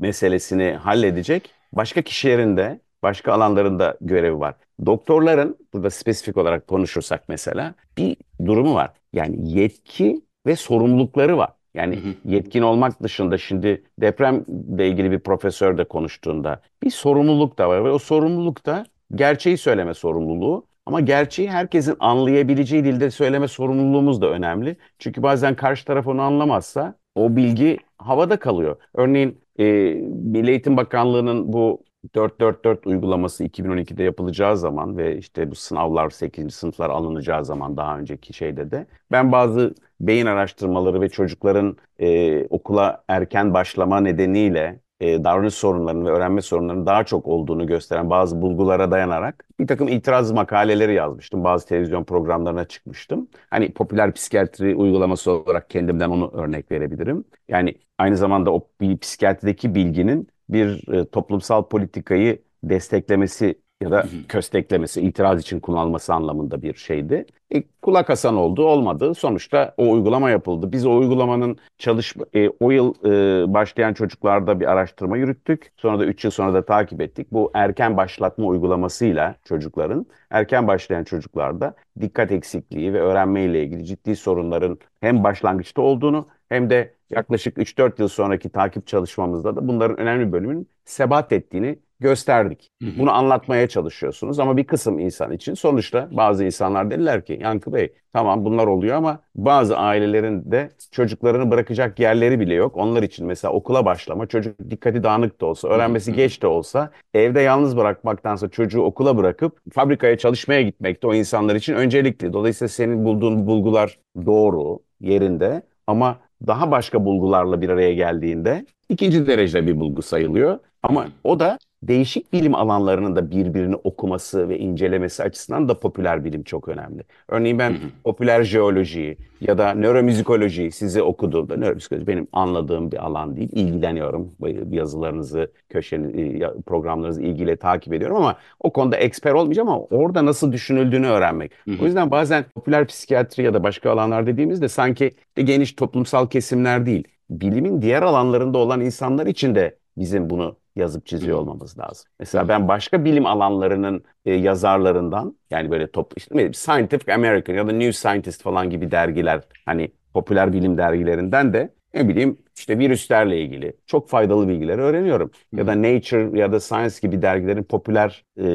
[0.00, 4.54] meselesini halledecek başka kişilerin de başka alanlarında görevi var.
[4.86, 8.90] Doktorların burada spesifik olarak konuşursak mesela bir durumu var.
[9.12, 11.50] Yani yetki ve sorumlulukları var.
[11.74, 12.14] Yani hı hı.
[12.24, 17.90] yetkin olmak dışında şimdi depremle ilgili bir profesör de konuştuğunda bir sorumluluk da var ve
[17.90, 24.76] o sorumluluk da gerçeği söyleme sorumluluğu ama gerçeği herkesin anlayabileceği dilde söyleme sorumluluğumuz da önemli.
[24.98, 28.76] Çünkü bazen karşı taraf onu anlamazsa o bilgi havada kalıyor.
[28.94, 29.64] Örneğin e,
[30.04, 36.54] Milli Eğitim Bakanlığı'nın bu 444 uygulaması 2012'de yapılacağı zaman ve işte bu sınavlar 8.
[36.54, 43.04] sınıflar alınacağı zaman daha önceki şeyde de ben bazı beyin araştırmaları ve çocukların e, okula
[43.08, 48.90] erken başlama nedeniyle e, davranış sorunlarının ve öğrenme sorunlarının daha çok olduğunu gösteren bazı bulgulara
[48.90, 51.44] dayanarak bir takım itiraz makaleleri yazmıştım.
[51.44, 53.28] Bazı televizyon programlarına çıkmıştım.
[53.50, 57.24] Hani popüler psikiyatri uygulaması olarak kendimden onu örnek verebilirim.
[57.48, 65.00] Yani aynı zamanda o bir psikiyatrideki bilginin bir e, toplumsal politikayı desteklemesi ya da kösteklemesi,
[65.00, 67.26] itiraz için kullanılması anlamında bir şeydi.
[67.54, 69.14] E, kulak asan oldu, olmadı.
[69.14, 70.72] Sonuçta o uygulama yapıldı.
[70.72, 75.72] Biz o uygulamanın çalışma, e, o yıl e, başlayan çocuklarda bir araştırma yürüttük.
[75.76, 77.32] Sonra da 3 yıl sonra da takip ettik.
[77.32, 84.16] Bu erken başlatma uygulamasıyla çocukların, erken başlayan çocuklarda dikkat eksikliği ve öğrenme ile ilgili ciddi
[84.16, 90.32] sorunların hem başlangıçta olduğunu hem de yaklaşık 3-4 yıl sonraki takip çalışmamızda da bunların önemli
[90.32, 92.70] bölümünün sebat ettiğini gösterdik.
[92.82, 92.98] Hı hı.
[92.98, 97.92] Bunu anlatmaya çalışıyorsunuz ama bir kısım insan için sonuçta bazı insanlar dediler ki Yankı Bey
[98.12, 102.76] tamam bunlar oluyor ama bazı ailelerin de çocuklarını bırakacak yerleri bile yok.
[102.76, 107.40] Onlar için mesela okula başlama çocuk dikkati dağınık da olsa öğrenmesi geç de olsa evde
[107.40, 112.32] yalnız bırakmaktansa çocuğu okula bırakıp fabrikaya çalışmaya gitmek de o insanlar için öncelikli.
[112.32, 119.66] Dolayısıyla senin bulduğun bulgular doğru yerinde ama daha başka bulgularla bir araya geldiğinde ikinci derecede
[119.66, 120.58] bir bulgu sayılıyor.
[120.82, 126.42] Ama o da değişik bilim alanlarının da birbirini okuması ve incelemesi açısından da popüler bilim
[126.42, 127.02] çok önemli.
[127.28, 133.48] Örneğin ben popüler jeolojiyi ya da nöromüzikolojiyi size okuduğumda nöromüzikoloji benim anladığım bir alan değil.
[133.52, 134.32] İlgileniyorum.
[134.70, 140.52] Yazılarınızı, köşeni, e, programlarınızı ilgiyle takip ediyorum ama o konuda eksper olmayacağım ama orada nasıl
[140.52, 141.52] düşünüldüğünü öğrenmek.
[141.82, 146.86] O yüzden bazen popüler psikiyatri ya da başka alanlar dediğimizde sanki de geniş toplumsal kesimler
[146.86, 152.10] değil bilimin diğer alanlarında olan insanlar için de bizim bunu yazıp çiziyor olmamız lazım.
[152.20, 157.72] Mesela ben başka bilim alanlarının e, yazarlarından yani böyle top işte Scientific American ya da
[157.72, 163.72] New Scientist falan gibi dergiler hani popüler bilim dergilerinden de ne bileyim işte virüslerle ilgili
[163.86, 165.30] çok faydalı bilgileri öğreniyorum.
[165.52, 168.46] Ya da Nature ya da Science gibi dergilerin popüler e,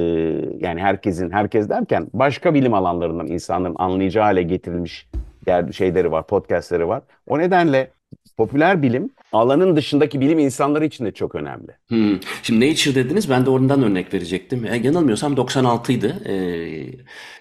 [0.59, 5.09] yani herkesin herkes derken başka bilim alanlarından insanların anlayacağı hale getirilmiş
[5.47, 7.03] yer, şeyleri var, podcastleri var.
[7.27, 7.91] O nedenle
[8.37, 11.71] popüler bilim alanın dışındaki bilim insanları için de çok önemli.
[11.87, 12.19] Hmm.
[12.43, 14.65] Şimdi Nature dediniz ben de oradan örnek verecektim.
[14.65, 16.29] E, yanılmıyorsam 96'ydı.
[16.29, 16.93] Ee,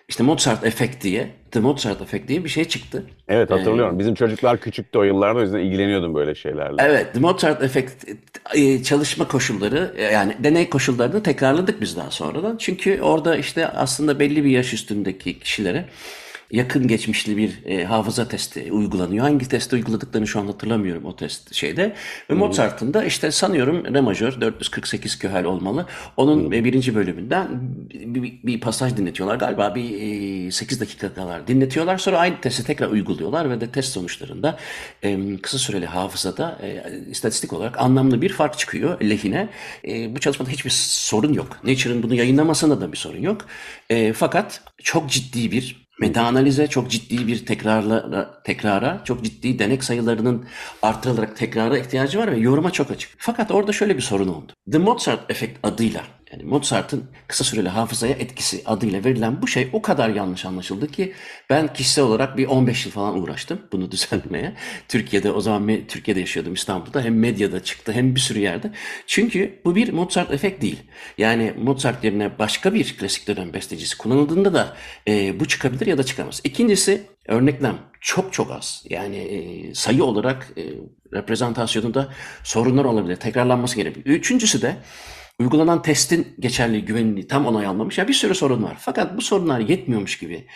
[0.08, 3.06] işte Mozart Effect diye, The Mozart Effect diye bir şey çıktı.
[3.28, 3.96] Evet hatırlıyorum.
[3.96, 6.76] Ee, Bizim çocuklar küçüktü o yıllarda o yüzden ilgileniyordum böyle şeylerle.
[6.78, 8.08] Evet, The Mozart Effect
[8.54, 12.56] e, çalışma koşulları e, yani deney koşullarını tekrarladık biz daha sonradan.
[12.56, 15.84] Çünkü orada işte aslında belli bir yaş üstündeki kişilere
[16.52, 19.24] yakın geçmişli bir e, hafıza testi uygulanıyor.
[19.24, 21.94] Hangi testi uyguladıklarını şu an hatırlamıyorum o test şeyde.
[22.30, 25.86] Ve Mozart'ın da işte sanıyorum re majör 448 köhel olmalı.
[26.16, 26.50] Onun hmm.
[26.52, 27.48] birinci bölümünden
[27.90, 29.36] bir, bir, bir pasaj dinletiyorlar.
[29.36, 31.98] Galiba bir e, 8 dakika kadar dinletiyorlar.
[31.98, 34.58] Sonra aynı testi tekrar uyguluyorlar ve de test sonuçlarında
[35.02, 39.48] e, kısa süreli hafızada e, istatistik olarak anlamlı bir fark çıkıyor lehine.
[39.88, 41.58] E, bu çalışmada hiçbir sorun yok.
[41.64, 43.46] Nature'ın bunu yayınlamasında da bir sorun yok.
[43.90, 50.46] E, fakat çok ciddi bir Meta-analize çok ciddi bir tekrarla, tekrara, çok ciddi denek sayılarının
[50.82, 53.10] artırılarak tekrara ihtiyacı var ve yoruma çok açık.
[53.18, 54.52] Fakat orada şöyle bir sorun oldu.
[54.72, 59.82] The Mozart Effect adıyla yani Mozart'ın kısa süreli hafızaya etkisi adıyla verilen bu şey o
[59.82, 61.12] kadar yanlış anlaşıldı ki
[61.50, 64.54] ben kişisel olarak bir 15 yıl falan uğraştım bunu düzeltmeye.
[64.88, 68.70] Türkiye'de o zaman Türkiye'de yaşıyordum İstanbul'da hem medyada çıktı hem bir sürü yerde.
[69.06, 70.82] Çünkü bu bir Mozart efekt değil.
[71.18, 74.76] Yani Mozart yerine başka bir klasik dönem bestecisi kullanıldığında da
[75.08, 76.40] e, bu çıkabilir ya da çıkamaz.
[76.44, 78.84] İkincisi örneklem çok çok az.
[78.90, 80.62] Yani e, sayı olarak e,
[81.16, 82.08] reprezentasyonunda
[82.44, 83.16] sorunlar olabilir.
[83.16, 84.06] Tekrarlanması gerekiyor.
[84.06, 84.76] Üçüncüsü de
[85.38, 87.98] uygulanan testin geçerli güvenliği tam onay almamış.
[87.98, 88.76] Ya bir sürü sorun var.
[88.80, 90.46] Fakat bu sorunlar yetmiyormuş gibi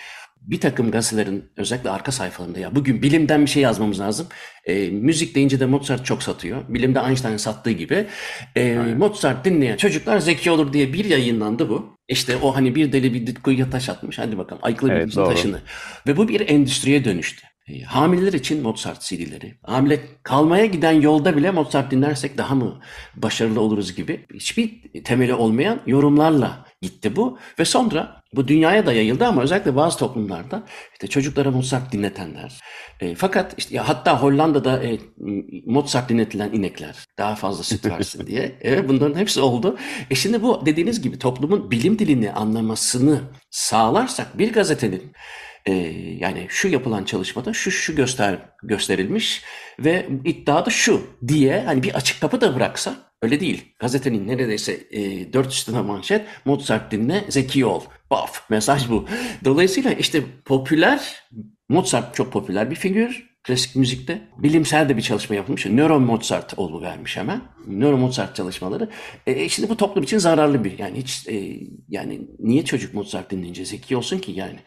[0.46, 4.26] bir takım gazetelerin özellikle arka sayfalarında ya bugün bilimden bir şey yazmamız lazım.
[4.64, 6.62] E, müzik deyince de Mozart çok satıyor.
[6.68, 8.06] Bilimde Einstein sattığı gibi.
[8.56, 11.96] E, Mozart dinleyen çocuklar zeki olur diye bir yayınlandı bu.
[12.08, 14.18] İşte o hani bir deli bir kuyuya taş atmış.
[14.18, 15.60] Hadi bakalım ayıkla evet, taşını.
[16.06, 17.46] Ve bu bir endüstriye dönüştü.
[17.68, 19.54] E, hamileler için Mozart CD'leri.
[19.62, 22.80] Hamile kalmaya giden yolda bile Mozart dinlersek daha mı
[23.16, 27.38] başarılı oluruz gibi hiçbir temeli olmayan yorumlarla gitti bu.
[27.58, 32.60] Ve sonra bu dünyaya da yayıldı ama özellikle bazı toplumlarda işte çocuklara Mozart dinletenler.
[33.00, 34.98] E, fakat işte ya hatta Hollanda'da e,
[35.66, 38.58] Mozart dinletilen inekler daha fazla süt versin diye.
[38.60, 39.78] Evet bunların hepsi oldu.
[40.10, 43.20] E şimdi bu dediğiniz gibi toplumun bilim dilini anlamasını
[43.50, 45.12] sağlarsak bir gazetenin
[45.66, 45.72] e,
[46.20, 49.44] yani şu yapılan çalışmada şu şu göster gösterilmiş
[49.78, 53.74] ve iddia da şu diye hani bir açık kapı da bıraksa öyle değil.
[53.78, 57.82] Gazetenin neredeyse e, dört üstüne manşet Mozart dinle zeki ol.
[58.10, 59.06] Baf mesaj bu.
[59.44, 61.14] Dolayısıyla işte popüler
[61.68, 64.28] Mozart çok popüler bir figür klasik müzikte.
[64.38, 65.66] Bilimsel de bir çalışma yapılmış.
[65.66, 67.40] Nöro Mozart oldu vermiş hemen.
[67.66, 68.90] Nöro Mozart çalışmaları.
[69.26, 70.78] E, e, şimdi bu toplum için zararlı bir.
[70.78, 74.58] Yani hiç e, yani niye çocuk Mozart dinleyince zeki olsun ki yani?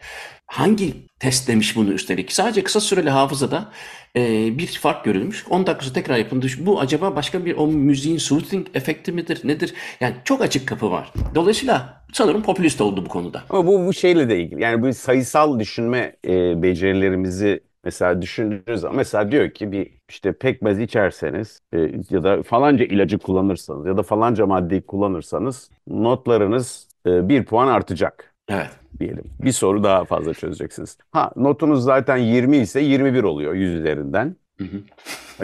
[0.50, 2.32] Hangi test demiş bunu üstelik?
[2.32, 3.68] Sadece kısa süreli hafızada
[4.16, 4.20] e,
[4.58, 5.44] bir fark görülmüş.
[5.50, 6.46] 10 dakikası tekrar yapıldı.
[6.58, 9.40] Bu acaba başka bir o müziğin soothing efekti midir?
[9.44, 9.74] Nedir?
[10.00, 11.12] Yani çok açık kapı var.
[11.34, 13.42] Dolayısıyla sanırım popülist oldu bu konuda.
[13.50, 14.62] Ama bu, bu şeyle de ilgili.
[14.62, 20.80] Yani bu sayısal düşünme e, becerilerimizi Mesela düşündüğünüz zaman mesela diyor ki bir işte pekmez
[20.80, 21.78] içerseniz e,
[22.10, 28.29] ya da falanca ilacı kullanırsanız ya da falanca maddeyi kullanırsanız notlarınız e, bir puan artacak.
[28.50, 28.70] Evet.
[29.00, 29.24] Diyelim.
[29.40, 30.98] Bir soru daha fazla çözeceksiniz.
[31.12, 34.36] Ha notunuz zaten 20 ise 21 oluyor 100 üzerinden.
[34.58, 34.76] Hı hı.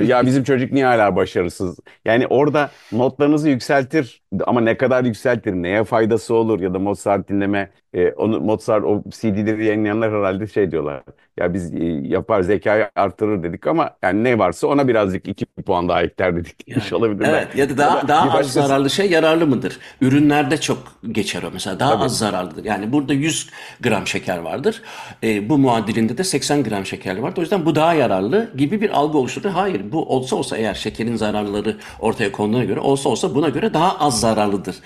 [0.03, 1.79] Ya bizim çocuk niye hala başarısız?
[2.05, 7.71] Yani orada notlarınızı yükseltir ama ne kadar yükseltir, neye faydası olur ya da Mozart dinleme,
[7.95, 11.03] e, onu Mozart o CD'leri yayınlayanlar herhalde şey diyorlar.
[11.41, 15.89] Ya biz e, yapar zekayı artırır dedik ama yani ne varsa ona birazcık iki puan
[15.89, 16.57] daha ekler dedik.
[16.67, 17.27] Yani, olabilir.
[17.29, 18.53] Evet ya da daha, ya da daha az başkası...
[18.53, 19.79] zararlı şey yararlı mıdır?
[20.01, 20.79] Ürünlerde çok
[21.13, 22.05] geçer o mesela daha Tabii.
[22.05, 22.65] az zararlıdır.
[22.65, 24.83] Yani burada 100 gram şeker vardır.
[25.23, 27.39] E, bu muadilinde de 80 gram şeker vardır.
[27.39, 29.51] O yüzden bu daha yararlı gibi bir algı oluşturur.
[29.51, 33.99] Hayır bu olsa olsa eğer şekerin zararları ortaya konduğuna göre olsa olsa buna göre daha
[33.99, 34.77] az zararlıdır.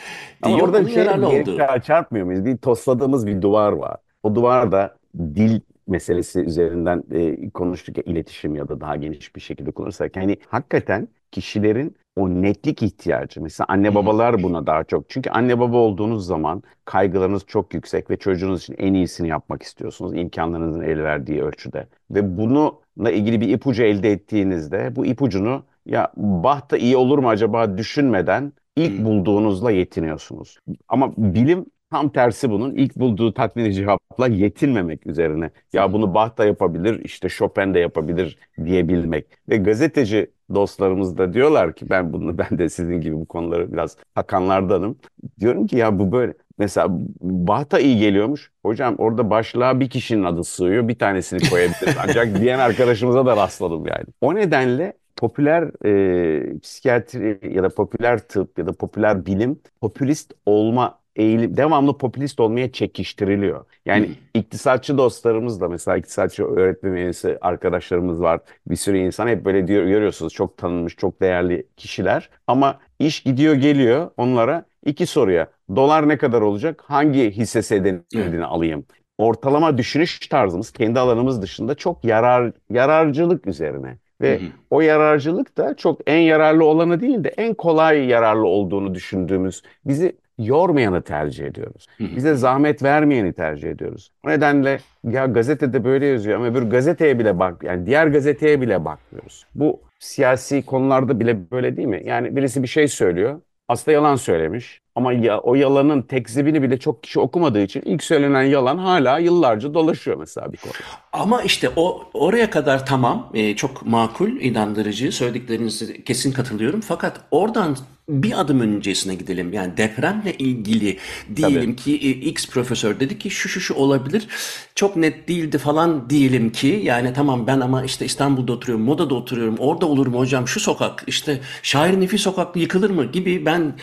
[0.43, 1.59] Ama orada bir şey oldu.
[1.85, 2.45] çarpmıyor muyuz?
[2.45, 3.97] Bir tosladığımız bir duvar var.
[4.23, 9.41] O duvar da dil meselesi üzerinden e, konuştuk ya iletişim ya da daha geniş bir
[9.41, 13.43] şekilde kullanırsak yani hakikaten kişilerin o netlik ihtiyacı.
[13.43, 15.11] Mesela anne babalar buna daha çok.
[15.11, 20.15] Çünkü anne baba olduğunuz zaman kaygılarınız çok yüksek ve çocuğunuz için en iyisini yapmak istiyorsunuz.
[20.15, 21.87] imkanlarınızın el verdiği ölçüde.
[22.11, 22.73] Ve bununla
[23.09, 28.53] ilgili bir ipucu elde ettiğinizde bu ipucunu ya bah da iyi olur mu acaba düşünmeden
[28.77, 29.05] İlk Hı.
[29.05, 30.59] bulduğunuzla yetiniyorsunuz.
[30.89, 32.75] Ama bilim tam tersi bunun.
[32.75, 35.51] İlk bulduğu tatmini cevapla yetinmemek üzerine.
[35.73, 39.27] Ya bunu Bach da yapabilir, işte Chopin de yapabilir diyebilmek.
[39.49, 43.97] Ve gazeteci dostlarımız da diyorlar ki ben bunu ben de sizin gibi bu konuları biraz
[44.15, 44.99] hakanlardanım.
[45.41, 46.89] Diyorum ki ya bu böyle mesela
[47.21, 48.51] Bach da iyi geliyormuş.
[48.63, 50.89] Hocam orada başlığa bir kişinin adı sığıyor.
[50.89, 51.97] Bir tanesini koyabiliriz.
[52.09, 54.05] Ancak diyen arkadaşımıza da rastladım yani.
[54.21, 61.00] O nedenle popüler e, psikiyatri ya da popüler tıp ya da popüler bilim popülist olma
[61.17, 63.65] eğilim devamlı popülist olmaya çekiştiriliyor.
[63.87, 64.13] Yani Hı.
[64.35, 68.41] iktisatçı dostlarımız da mesela iktisatçı öğretmen üyesi arkadaşlarımız var.
[68.67, 72.31] Bir sürü insan hep böyle diyor görüyorsunuz çok tanınmış, çok değerli kişiler.
[72.47, 75.49] Ama iş gidiyor geliyor onlara iki soruya.
[75.77, 76.83] Dolar ne kadar olacak?
[76.87, 78.85] Hangi hisse senedini alayım?
[79.19, 83.99] Ortalama düşünüş tarzımız kendi alanımız dışında çok yarar yararcılık üzerine.
[84.21, 84.49] Ve Hı hı.
[84.71, 90.17] o yararcılık da çok en yararlı olanı değil de en kolay yararlı olduğunu düşündüğümüz bizi
[90.47, 91.87] yormayanı tercih ediyoruz.
[92.01, 94.11] Bize zahmet vermeyeni tercih ediyoruz.
[94.27, 98.85] O nedenle ya gazetede böyle yazıyor ama öbür gazeteye bile bak yani diğer gazeteye bile
[98.85, 99.47] bakmıyoruz.
[99.55, 102.03] Bu siyasi konularda bile böyle değil mi?
[102.05, 103.41] Yani birisi bir şey söylüyor.
[103.69, 104.81] Aslında yalan söylemiş.
[104.95, 109.75] Ama ya, o yalanın tekzibini bile çok kişi okumadığı için ilk söylenen yalan hala yıllarca
[109.75, 110.73] dolaşıyor mesela bir konu.
[111.13, 116.81] Ama işte o oraya kadar tamam, e, çok makul, inandırıcı, söylediklerinize kesin katılıyorum.
[116.81, 117.77] Fakat oradan
[118.11, 119.53] bir adım öncesine gidelim.
[119.53, 120.99] Yani depremle ilgili
[121.37, 124.29] diyelim ki e, X profesör dedi ki şu şu şu olabilir.
[124.75, 129.57] Çok net değildi falan diyelim ki yani tamam ben ama işte İstanbul'da oturuyorum, Moda'da oturuyorum.
[129.59, 133.77] Orada olur mu hocam şu sokak işte Şair Nefi sokaklı yıkılır mı gibi ben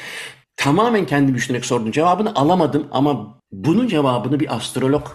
[0.55, 1.91] tamamen kendim düşünerek sordum.
[1.91, 5.07] Cevabını alamadım ama bunun cevabını bir astrolog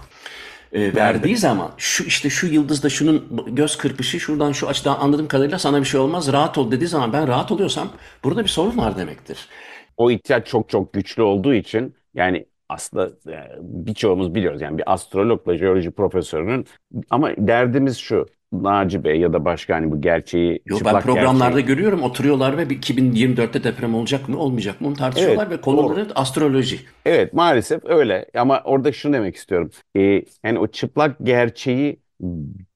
[0.73, 5.59] e, verdiği zaman şu işte şu yıldızda şunun göz kırpışı şuradan şu açıdan anladığım kadarıyla
[5.59, 7.93] sana bir şey olmaz rahat ol dediği zaman ben rahat oluyorsam
[8.25, 9.49] burada bir sorun var demektir.
[9.97, 15.57] o ihtiyaç çok çok güçlü olduğu için yani aslında e, birçoğumuz biliyoruz yani bir astrologla
[15.59, 16.67] jeoloji profesörünün
[17.11, 21.67] ama derdimiz şu Naci Bey ya da başka hani bu gerçeği Yo, ben programlarda gerçeği
[21.67, 26.07] görüyorum oturuyorlar ve bir 2024'te deprem olacak mı olmayacak mı onu tartışıyorlar Evet, ve konuları
[26.15, 26.81] astroloji.
[27.07, 29.71] Evet maalesef öyle ama orada şunu demek istiyorum.
[29.97, 32.01] Ee, yani o çıplak gerçeği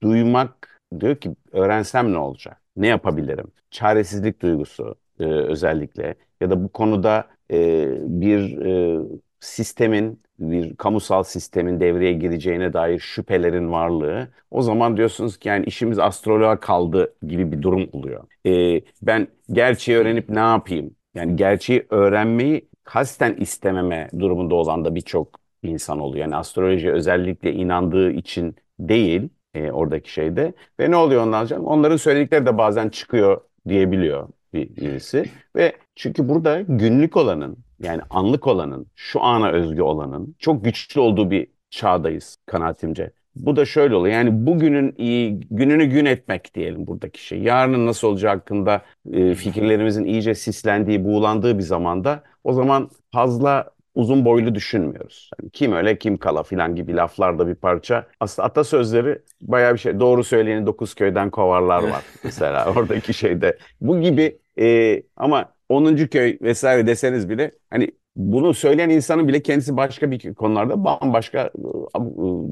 [0.03, 2.61] duymak diyor ki öğrensem ne olacak?
[2.77, 3.47] Ne yapabilirim?
[3.71, 9.01] Çaresizlik duygusu e, özellikle ya da bu konuda e, bir e,
[9.41, 15.99] sistemin bir kamusal sistemin devreye gireceğine dair şüphelerin varlığı o zaman diyorsunuz ki yani işimiz
[15.99, 18.25] astroloğa kaldı gibi bir durum oluyor.
[18.47, 20.95] Ee, ben gerçeği öğrenip ne yapayım?
[21.15, 26.25] Yani gerçeği öğrenmeyi kasten istememe durumunda olan da birçok insan oluyor.
[26.25, 30.55] Yani astrolojiye özellikle inandığı için değil e, oradaki şeyde.
[30.81, 31.61] Ve ne oluyor ondan sonra?
[31.61, 35.25] Onların söyledikleri de bazen çıkıyor diyebiliyor bir, birisi.
[35.57, 41.31] Ve çünkü burada günlük olanın yani anlık olanın, şu ana özgü olanın çok güçlü olduğu
[41.31, 43.13] bir çağdayız kanaatimce.
[43.37, 44.15] Bu da şöyle oluyor.
[44.15, 47.43] Yani bugünün iyi, gününü gün etmek diyelim buradaki şey.
[47.43, 54.25] Yarının nasıl olacağı hakkında e, fikirlerimizin iyice sislendiği, buğulandığı bir zamanda o zaman fazla uzun
[54.25, 55.31] boylu düşünmüyoruz.
[55.41, 58.07] Yani kim öyle kim kala filan gibi laflar da bir parça.
[58.21, 60.01] Aslında atasözleri bayağı bir şey.
[60.01, 63.59] Doğru söyleyeni dokuz köyden kovarlar var mesela oradaki şeyde.
[63.81, 66.07] Bu gibi e, ama 10.
[66.09, 71.51] köy vesaire deseniz bile hani bunu söyleyen insanın bile kendisi başka bir konularda bambaşka
[71.95, 71.99] e,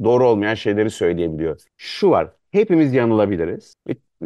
[0.05, 1.61] doğru olmayan şeyleri söyleyebiliyor.
[1.77, 3.75] Şu var, hepimiz yanılabiliriz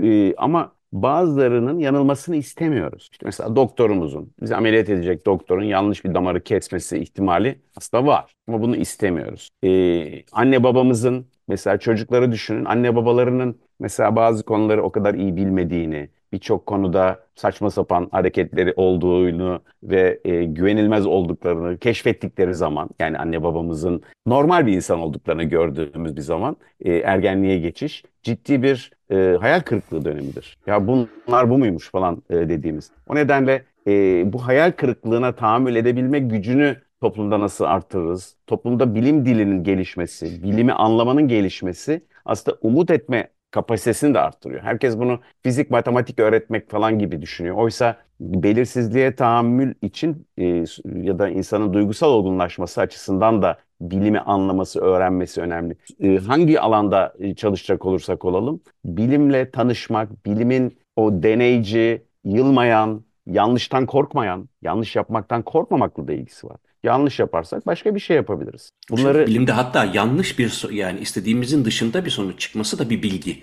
[0.02, 3.08] E, ama bazılarının yanılmasını istemiyoruz.
[3.12, 8.32] İşte mesela doktorumuzun, bizi ameliyat edecek doktorun yanlış bir damarı kesmesi ihtimali aslında var.
[8.48, 9.50] Ama bunu istemiyoruz.
[9.64, 16.08] E, anne babamızın, mesela çocukları düşünün, anne babalarının mesela bazı konuları o kadar iyi bilmediğini,
[16.32, 24.02] birçok konuda saçma sapan hareketleri olduğunu ve e, güvenilmez olduklarını keşfettikleri zaman yani anne babamızın
[24.26, 30.04] normal bir insan olduklarını gördüğümüz bir zaman e, ergenliğe geçiş ciddi bir e, hayal kırıklığı
[30.04, 30.58] dönemidir.
[30.66, 32.90] Ya bunlar bu muymuş falan e, dediğimiz.
[33.08, 33.92] O nedenle e,
[34.32, 38.36] bu hayal kırıklığına tahammül edebilme gücünü toplumda nasıl artırırız?
[38.46, 44.62] Toplumda bilim dilinin gelişmesi, bilimi anlamanın gelişmesi aslında umut etme kapasitesini de arttırıyor.
[44.62, 47.56] Herkes bunu fizik, matematik öğretmek falan gibi düşünüyor.
[47.56, 50.64] Oysa belirsizliğe tahammül için e,
[51.02, 55.76] ya da insanın duygusal olgunlaşması açısından da bilimi anlaması, öğrenmesi önemli.
[56.00, 64.96] E, hangi alanda çalışacak olursak olalım, bilimle tanışmak, bilimin o deneyci, yılmayan, yanlıştan korkmayan, yanlış
[64.96, 66.56] yapmaktan korkmamakla da ilgisi var.
[66.82, 68.72] Yanlış yaparsak başka bir şey yapabiliriz.
[68.90, 73.42] Bunları Bilimde hatta yanlış bir yani istediğimizin dışında bir sonuç çıkması da bir bilgi.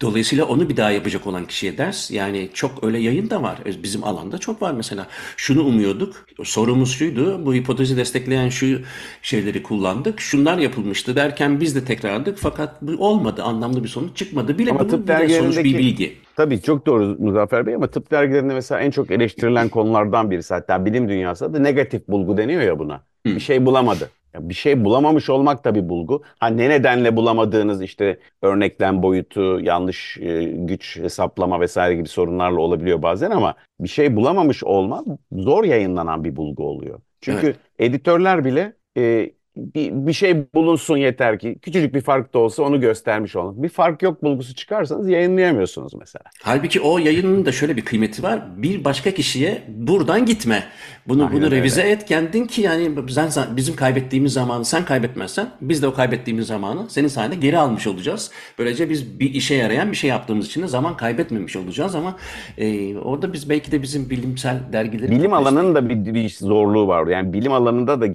[0.00, 2.10] Dolayısıyla onu bir daha yapacak olan kişiye ders.
[2.10, 3.58] Yani çok öyle yayın da var.
[3.82, 5.06] Bizim alanda çok var mesela.
[5.36, 6.26] Şunu umuyorduk.
[6.44, 7.46] Sorumuz şuydu.
[7.46, 8.80] Bu hipotezi destekleyen şu
[9.22, 10.20] şeyleri kullandık.
[10.20, 12.38] Şunlar yapılmıştı derken biz de tekrarladık.
[12.38, 13.42] Fakat bu olmadı.
[13.42, 14.58] Anlamlı bir sonuç çıkmadı.
[14.58, 16.25] Bile ama bunun tıp bile sonuç bir bilgi.
[16.36, 20.84] Tabii çok doğru Muzaffer Bey ama tıp dergilerinde mesela en çok eleştirilen konulardan birisi hatta
[20.84, 23.02] bilim dünyasında da negatif bulgu deniyor ya buna.
[23.26, 24.10] Bir şey bulamadı.
[24.34, 26.22] Ya bir şey bulamamış olmak da bir bulgu.
[26.38, 33.02] Ha ne nedenle bulamadığınız işte örneklem boyutu, yanlış e, güç hesaplama vesaire gibi sorunlarla olabiliyor
[33.02, 37.00] bazen ama bir şey bulamamış olma zor yayınlanan bir bulgu oluyor.
[37.20, 37.56] Çünkü Evet.
[37.78, 42.80] editörler bile e, bir, bir şey bulunsun yeter ki küçücük bir fark da olsa onu
[42.80, 43.62] göstermiş olun.
[43.62, 46.24] Bir fark yok bulgusu çıkarsanız yayınlayamıyorsunuz mesela.
[46.42, 48.42] Halbuki o yayının da şöyle bir kıymeti var.
[48.56, 50.62] Bir başka kişiye buradan gitme.
[51.08, 51.56] Bunu Aynen bunu öyle.
[51.56, 52.90] revize et kendin ki yani
[53.30, 57.86] sen, bizim kaybettiğimiz zamanı sen kaybetmezsen biz de o kaybettiğimiz zamanı senin sayende geri almış
[57.86, 58.30] olacağız.
[58.58, 62.16] Böylece biz bir işe yarayan bir şey yaptığımız için de zaman kaybetmemiş olacağız ama
[62.58, 67.06] e, orada biz belki de bizim bilimsel dergileri Bilim alanının da bir, bir zorluğu var.
[67.06, 68.06] Yani bilim alanında da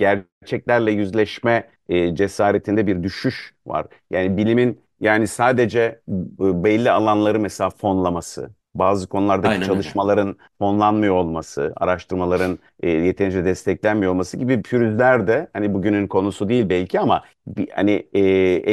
[0.41, 3.87] gerçeklerle yüzleşme e, cesaretinde bir düşüş var.
[4.11, 5.79] Yani bilimin yani sadece
[6.39, 9.67] e, belli alanları mesela fonlaması, bazı konulardaki Aynen öyle.
[9.67, 16.69] çalışmaların fonlanmıyor olması, araştırmaların e, yeterince desteklenmiyor olması gibi pürüzler de hani bugünün konusu değil
[16.69, 18.19] belki ama bir, hani e,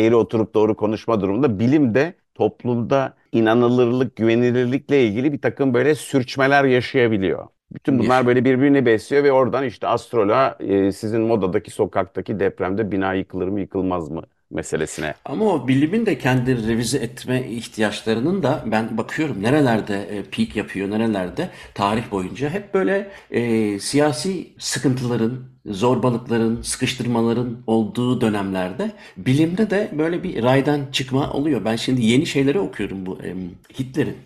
[0.01, 6.65] eğri oturup doğru konuşma durumunda bilim de toplumda inanılırlık, güvenilirlikle ilgili bir takım böyle sürçmeler
[6.65, 7.49] yaşayabiliyor.
[7.75, 13.15] Bütün bunlar böyle birbirini besliyor ve oradan işte astroloğa e, sizin modadaki sokaktaki depremde bina
[13.15, 15.15] yıkılır mı yıkılmaz mı meselesine.
[15.25, 20.91] Ama o bilimin de kendi revize etme ihtiyaçlarının da ben bakıyorum nerelerde e, peak yapıyor,
[20.91, 30.23] nerelerde tarih boyunca hep böyle e, siyasi sıkıntıların, zorbalıkların, sıkıştırmaların olduğu dönemlerde bilimde de böyle
[30.23, 31.65] bir raydan çıkma oluyor.
[31.65, 33.35] Ben şimdi yeni şeyleri okuyorum bu e,
[33.79, 34.17] Hitler'in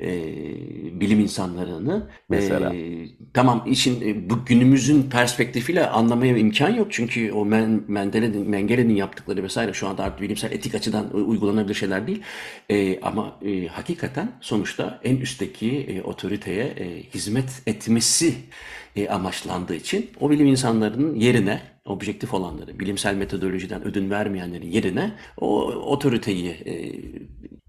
[0.00, 0.10] e,
[1.00, 2.08] bilim insanlarını.
[2.28, 2.74] Mesela.
[2.74, 6.86] E, tamam işin e, bu günümüzün perspektifiyle anlamaya imkan yok.
[6.90, 11.74] Çünkü o Men, Mendele'nin, Mengele'nin yaptıkları vesaire şu anda artık bilimsel etik açıdan e, uygulanabilir
[11.74, 12.22] şeyler değil.
[12.70, 18.34] E, ama e, hakikaten sonuçta en üstteki e, otoriteye e, hizmet etmesi
[18.96, 25.66] e, amaçlandığı için o bilim insanlarının yerine objektif olanları, bilimsel metodolojiden ödün vermeyenlerin yerine o
[25.66, 26.74] otoriteyi e,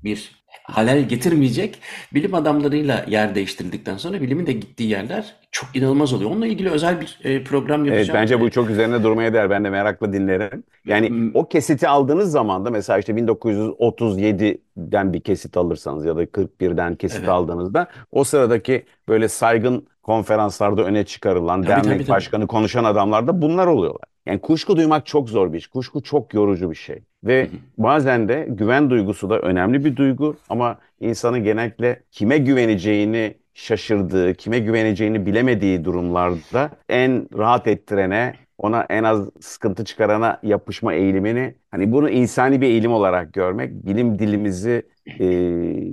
[0.04, 0.39] bir
[0.72, 1.80] halel getirmeyecek
[2.14, 6.32] bilim adamlarıyla yer değiştirildikten sonra bilimin de gittiği yerler çok inanılmaz oluyor.
[6.32, 8.20] Onunla ilgili özel bir e, program Evet yapacağım.
[8.22, 9.50] bence bu çok üzerine durmaya değer.
[9.50, 10.64] Ben de merakla dinlerim.
[10.86, 16.26] Yani m- o kesiti aldığınız zaman da mesela işte 1937'den bir kesit alırsanız ya da
[16.26, 17.30] 41'den kesit evet.
[17.30, 22.16] aldığınızda o sıradaki böyle saygın konferanslarda öne çıkarılan Tabii tabii dernek tabii.
[22.16, 24.04] başkanı konuşan adamlarda bunlar oluyorlar.
[24.26, 25.68] Yani kuşku duymak çok zor bir iş.
[25.68, 27.04] Kuşku çok yorucu bir şey.
[27.24, 27.48] Ve
[27.78, 30.36] bazen de güven duygusu da önemli bir duygu.
[30.50, 39.04] Ama insanın genellikle kime güveneceğini şaşırdığı, kime güveneceğini bilemediği durumlarda en rahat ettirene, ona en
[39.04, 44.84] az sıkıntı çıkarana yapışma eğilimini, hani bunu insani bir eğilim olarak görmek, bilim dilimizi
[45.20, 45.26] e,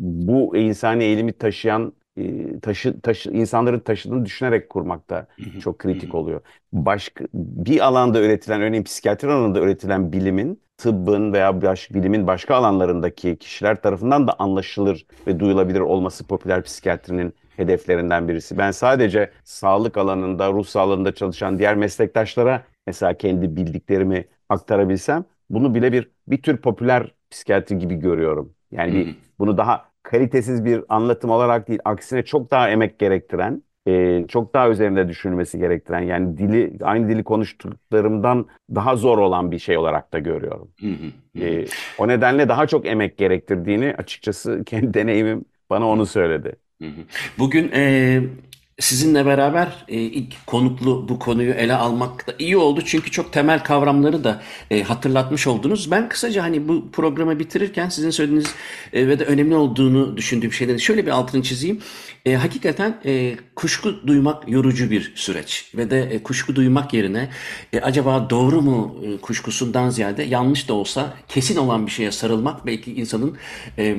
[0.00, 5.26] bu insani eğilimi taşıyan e, taşı, taşı, insanların taşıdığını düşünerek kurmak da
[5.60, 6.40] çok kritik oluyor.
[6.72, 13.36] Başka bir alanda üretilen, örneğin psikiyatri alanında üretilen bilimin, tıbbın veya baş, bilimin başka alanlarındaki
[13.36, 18.58] kişiler tarafından da anlaşılır ve duyulabilir olması popüler psikiyatrinin hedeflerinden birisi.
[18.58, 25.92] Ben sadece sağlık alanında, ruh sağlığında çalışan diğer meslektaşlara mesela kendi bildiklerimi aktarabilsem, bunu bile
[25.92, 28.52] bir bir tür popüler psikiyatri gibi görüyorum.
[28.70, 34.24] Yani bir bunu daha kalitesiz bir anlatım olarak değil, aksine çok daha emek gerektiren, e,
[34.28, 39.78] çok daha üzerinde düşünülmesi gerektiren, yani dili aynı dili konuştuklarımdan daha zor olan bir şey
[39.78, 40.68] olarak da görüyorum.
[41.40, 41.64] E,
[41.98, 46.56] o nedenle daha çok emek gerektirdiğini açıkçası kendi deneyimim bana onu söyledi.
[46.82, 47.00] Hı hı.
[47.38, 48.20] Bugün e,
[48.78, 52.82] sizinle beraber e, ilk konuklu bu konuyu ele almak da iyi oldu.
[52.84, 55.90] Çünkü çok temel kavramları da e, hatırlatmış oldunuz.
[55.90, 58.54] Ben kısaca hani bu programı bitirirken sizin söylediğiniz
[58.92, 61.80] e, ve de önemli olduğunu düşündüğüm şeyleri şöyle bir altını çizeyim.
[62.26, 67.28] E, hakikaten e, kuşku duymak yorucu bir süreç ve de e, kuşku duymak yerine
[67.72, 72.66] e, acaba doğru mu e, kuşkusundan ziyade yanlış da olsa kesin olan bir şeye sarılmak
[72.66, 73.36] belki insanın
[73.78, 73.96] e,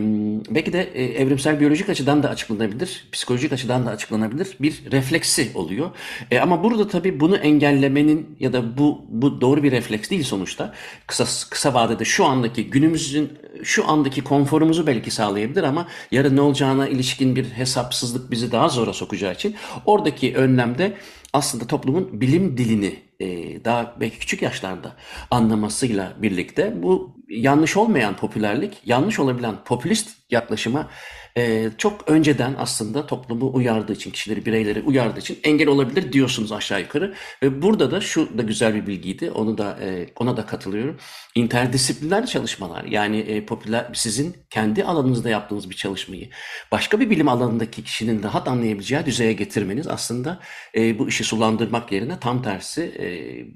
[0.49, 5.89] belki de e, evrimsel biyolojik açıdan da açıklanabilir, psikolojik açıdan da açıklanabilir bir refleksi oluyor.
[6.32, 10.73] E, ama burada tabii bunu engellemenin ya da bu bu doğru bir refleks değil sonuçta.
[11.07, 13.30] Kısa kısa vadede şu andaki günümüzün
[13.63, 18.93] şu andaki konforumuzu belki sağlayabilir ama yarın ne olacağına ilişkin bir hesapsızlık bizi daha zora
[18.93, 19.55] sokacağı için
[19.86, 20.97] oradaki önlemde
[21.34, 23.26] aslında toplumun bilim dilini e,
[23.65, 24.95] daha belki küçük yaşlarda
[25.32, 30.89] anlamasıyla birlikte bu yanlış olmayan popülerlik, yanlış olabilen popülist yaklaşıma
[31.38, 36.81] e, çok önceden aslında toplumu uyardığı için, kişileri, bireyleri uyardığı için engel olabilir diyorsunuz aşağı
[36.81, 37.13] yukarı.
[37.43, 40.97] Ve burada da şu da güzel bir bilgiydi, onu da e, ona da katılıyorum.
[41.35, 46.29] İnterdisipliner çalışmalar yani e, popüler sizin kendi alanınızda yaptığınız bir çalışmayı
[46.71, 50.39] başka bir bilim alanındaki kişinin rahat anlayabileceği düzeye getirmeniz aslında
[50.75, 53.07] e, bu işi sulandırmak yerine tam tersi e,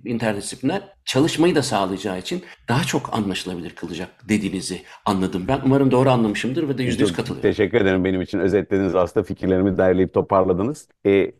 [0.09, 0.82] interdisipliner
[1.12, 5.59] çalışmayı da sağlayacağı için daha çok anlaşılabilir kılacak dediğinizi anladım ben.
[5.66, 7.41] Umarım doğru anlamışımdır ve de yüzde yüz katılıyorum.
[7.41, 10.88] teşekkür ederim benim için özetlediniz aslında fikirlerimi derleyip toparladınız.
[11.05, 11.32] E, e,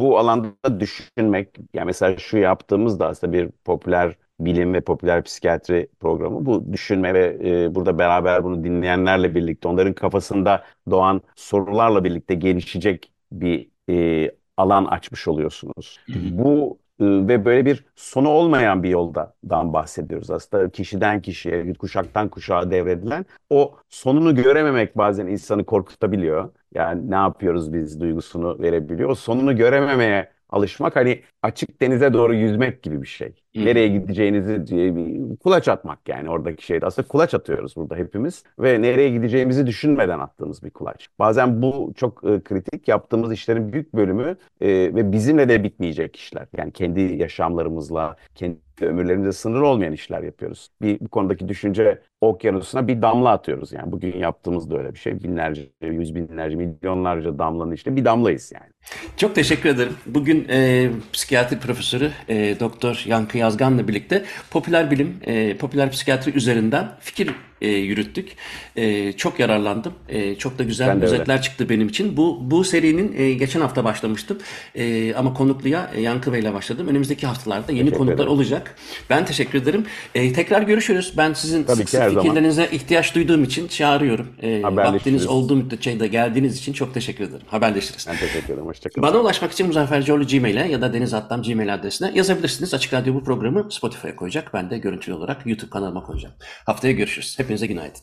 [0.00, 5.88] bu alanda düşünmek yani mesela şu yaptığımız da aslında bir popüler bilim ve popüler psikiyatri
[6.00, 6.46] programı.
[6.46, 13.12] Bu düşünme ve e, burada beraber bunu dinleyenlerle birlikte onların kafasında doğan sorularla birlikte gelişecek
[13.32, 16.00] bir e, alan açmış oluyorsunuz.
[16.08, 23.26] Bu ve böyle bir sonu olmayan bir yoldan bahsediyoruz aslında kişiden kişiye, kuşaktan kuşağa devredilen
[23.50, 26.52] o sonunu görememek bazen insanı korkutabiliyor.
[26.74, 29.08] Yani ne yapıyoruz biz duygusunu verebiliyor.
[29.10, 33.43] O sonunu görememeye alışmak hani açık denize doğru yüzmek gibi bir şey.
[33.54, 36.86] Nereye gideceğinizi kulaç atmak yani oradaki şeyde.
[36.86, 41.08] Aslında kulaç atıyoruz burada hepimiz ve nereye gideceğimizi düşünmeden attığımız bir kulaç.
[41.18, 42.88] Bazen bu çok e, kritik.
[42.88, 46.46] Yaptığımız işlerin büyük bölümü e, ve bizimle de bitmeyecek işler.
[46.56, 50.70] Yani kendi yaşamlarımızla, kendi ömürlerimizle sınır olmayan işler yapıyoruz.
[50.82, 53.72] Bir bu konudaki düşünce okyanusuna bir damla atıyoruz.
[53.72, 55.22] Yani bugün yaptığımız da öyle bir şey.
[55.22, 58.72] Binlerce, yüz binlerce, milyonlarca damlanın içinde bir damlayız yani.
[59.16, 59.92] Çok teşekkür ederim.
[60.06, 66.90] Bugün e, psikiyatri profesörü e, Doktor Yankı Yazgan'la birlikte popüler bilim, e, popüler psikiyatri üzerinden
[67.00, 67.30] fikir
[67.64, 68.28] e, yürüttük.
[68.76, 69.92] E, çok yararlandım.
[70.08, 72.16] E, çok da güzel özetler çıktı benim için.
[72.16, 74.38] Bu bu serinin e, geçen hafta başlamıştım.
[74.74, 76.88] E, ama konukluya e, Yankı Bey'le başladım.
[76.88, 78.30] Önümüzdeki haftalarda yeni Teşekkür konuklar ederim.
[78.30, 78.76] olacak.
[79.10, 79.86] Ben teşekkür ederim.
[80.14, 81.14] E, tekrar görüşürüz.
[81.16, 82.22] Ben sizin Tabii sık sık zaman.
[82.22, 84.26] fikirlerinize ihtiyaç duyduğum için çağırıyorum.
[84.42, 87.46] E, vaktiniz olduğu müddetçe de geldiğiniz için çok teşekkür ederim.
[87.46, 88.06] Haberleşiriz.
[88.10, 88.66] Ben teşekkür ederim.
[88.66, 89.08] Hoşçakalın.
[89.08, 92.74] Bana ulaşmak için Muzaffer Coğlu Gmail'e ya da Deniz Atlam Gmail adresine yazabilirsiniz.
[92.74, 94.54] Açık Radyo bu programı Spotify'a koyacak.
[94.54, 96.34] Ben de görüntülü olarak YouTube kanalıma koyacağım.
[96.66, 97.36] Haftaya görüşürüz.
[97.54, 98.00] Hepinize günaydın.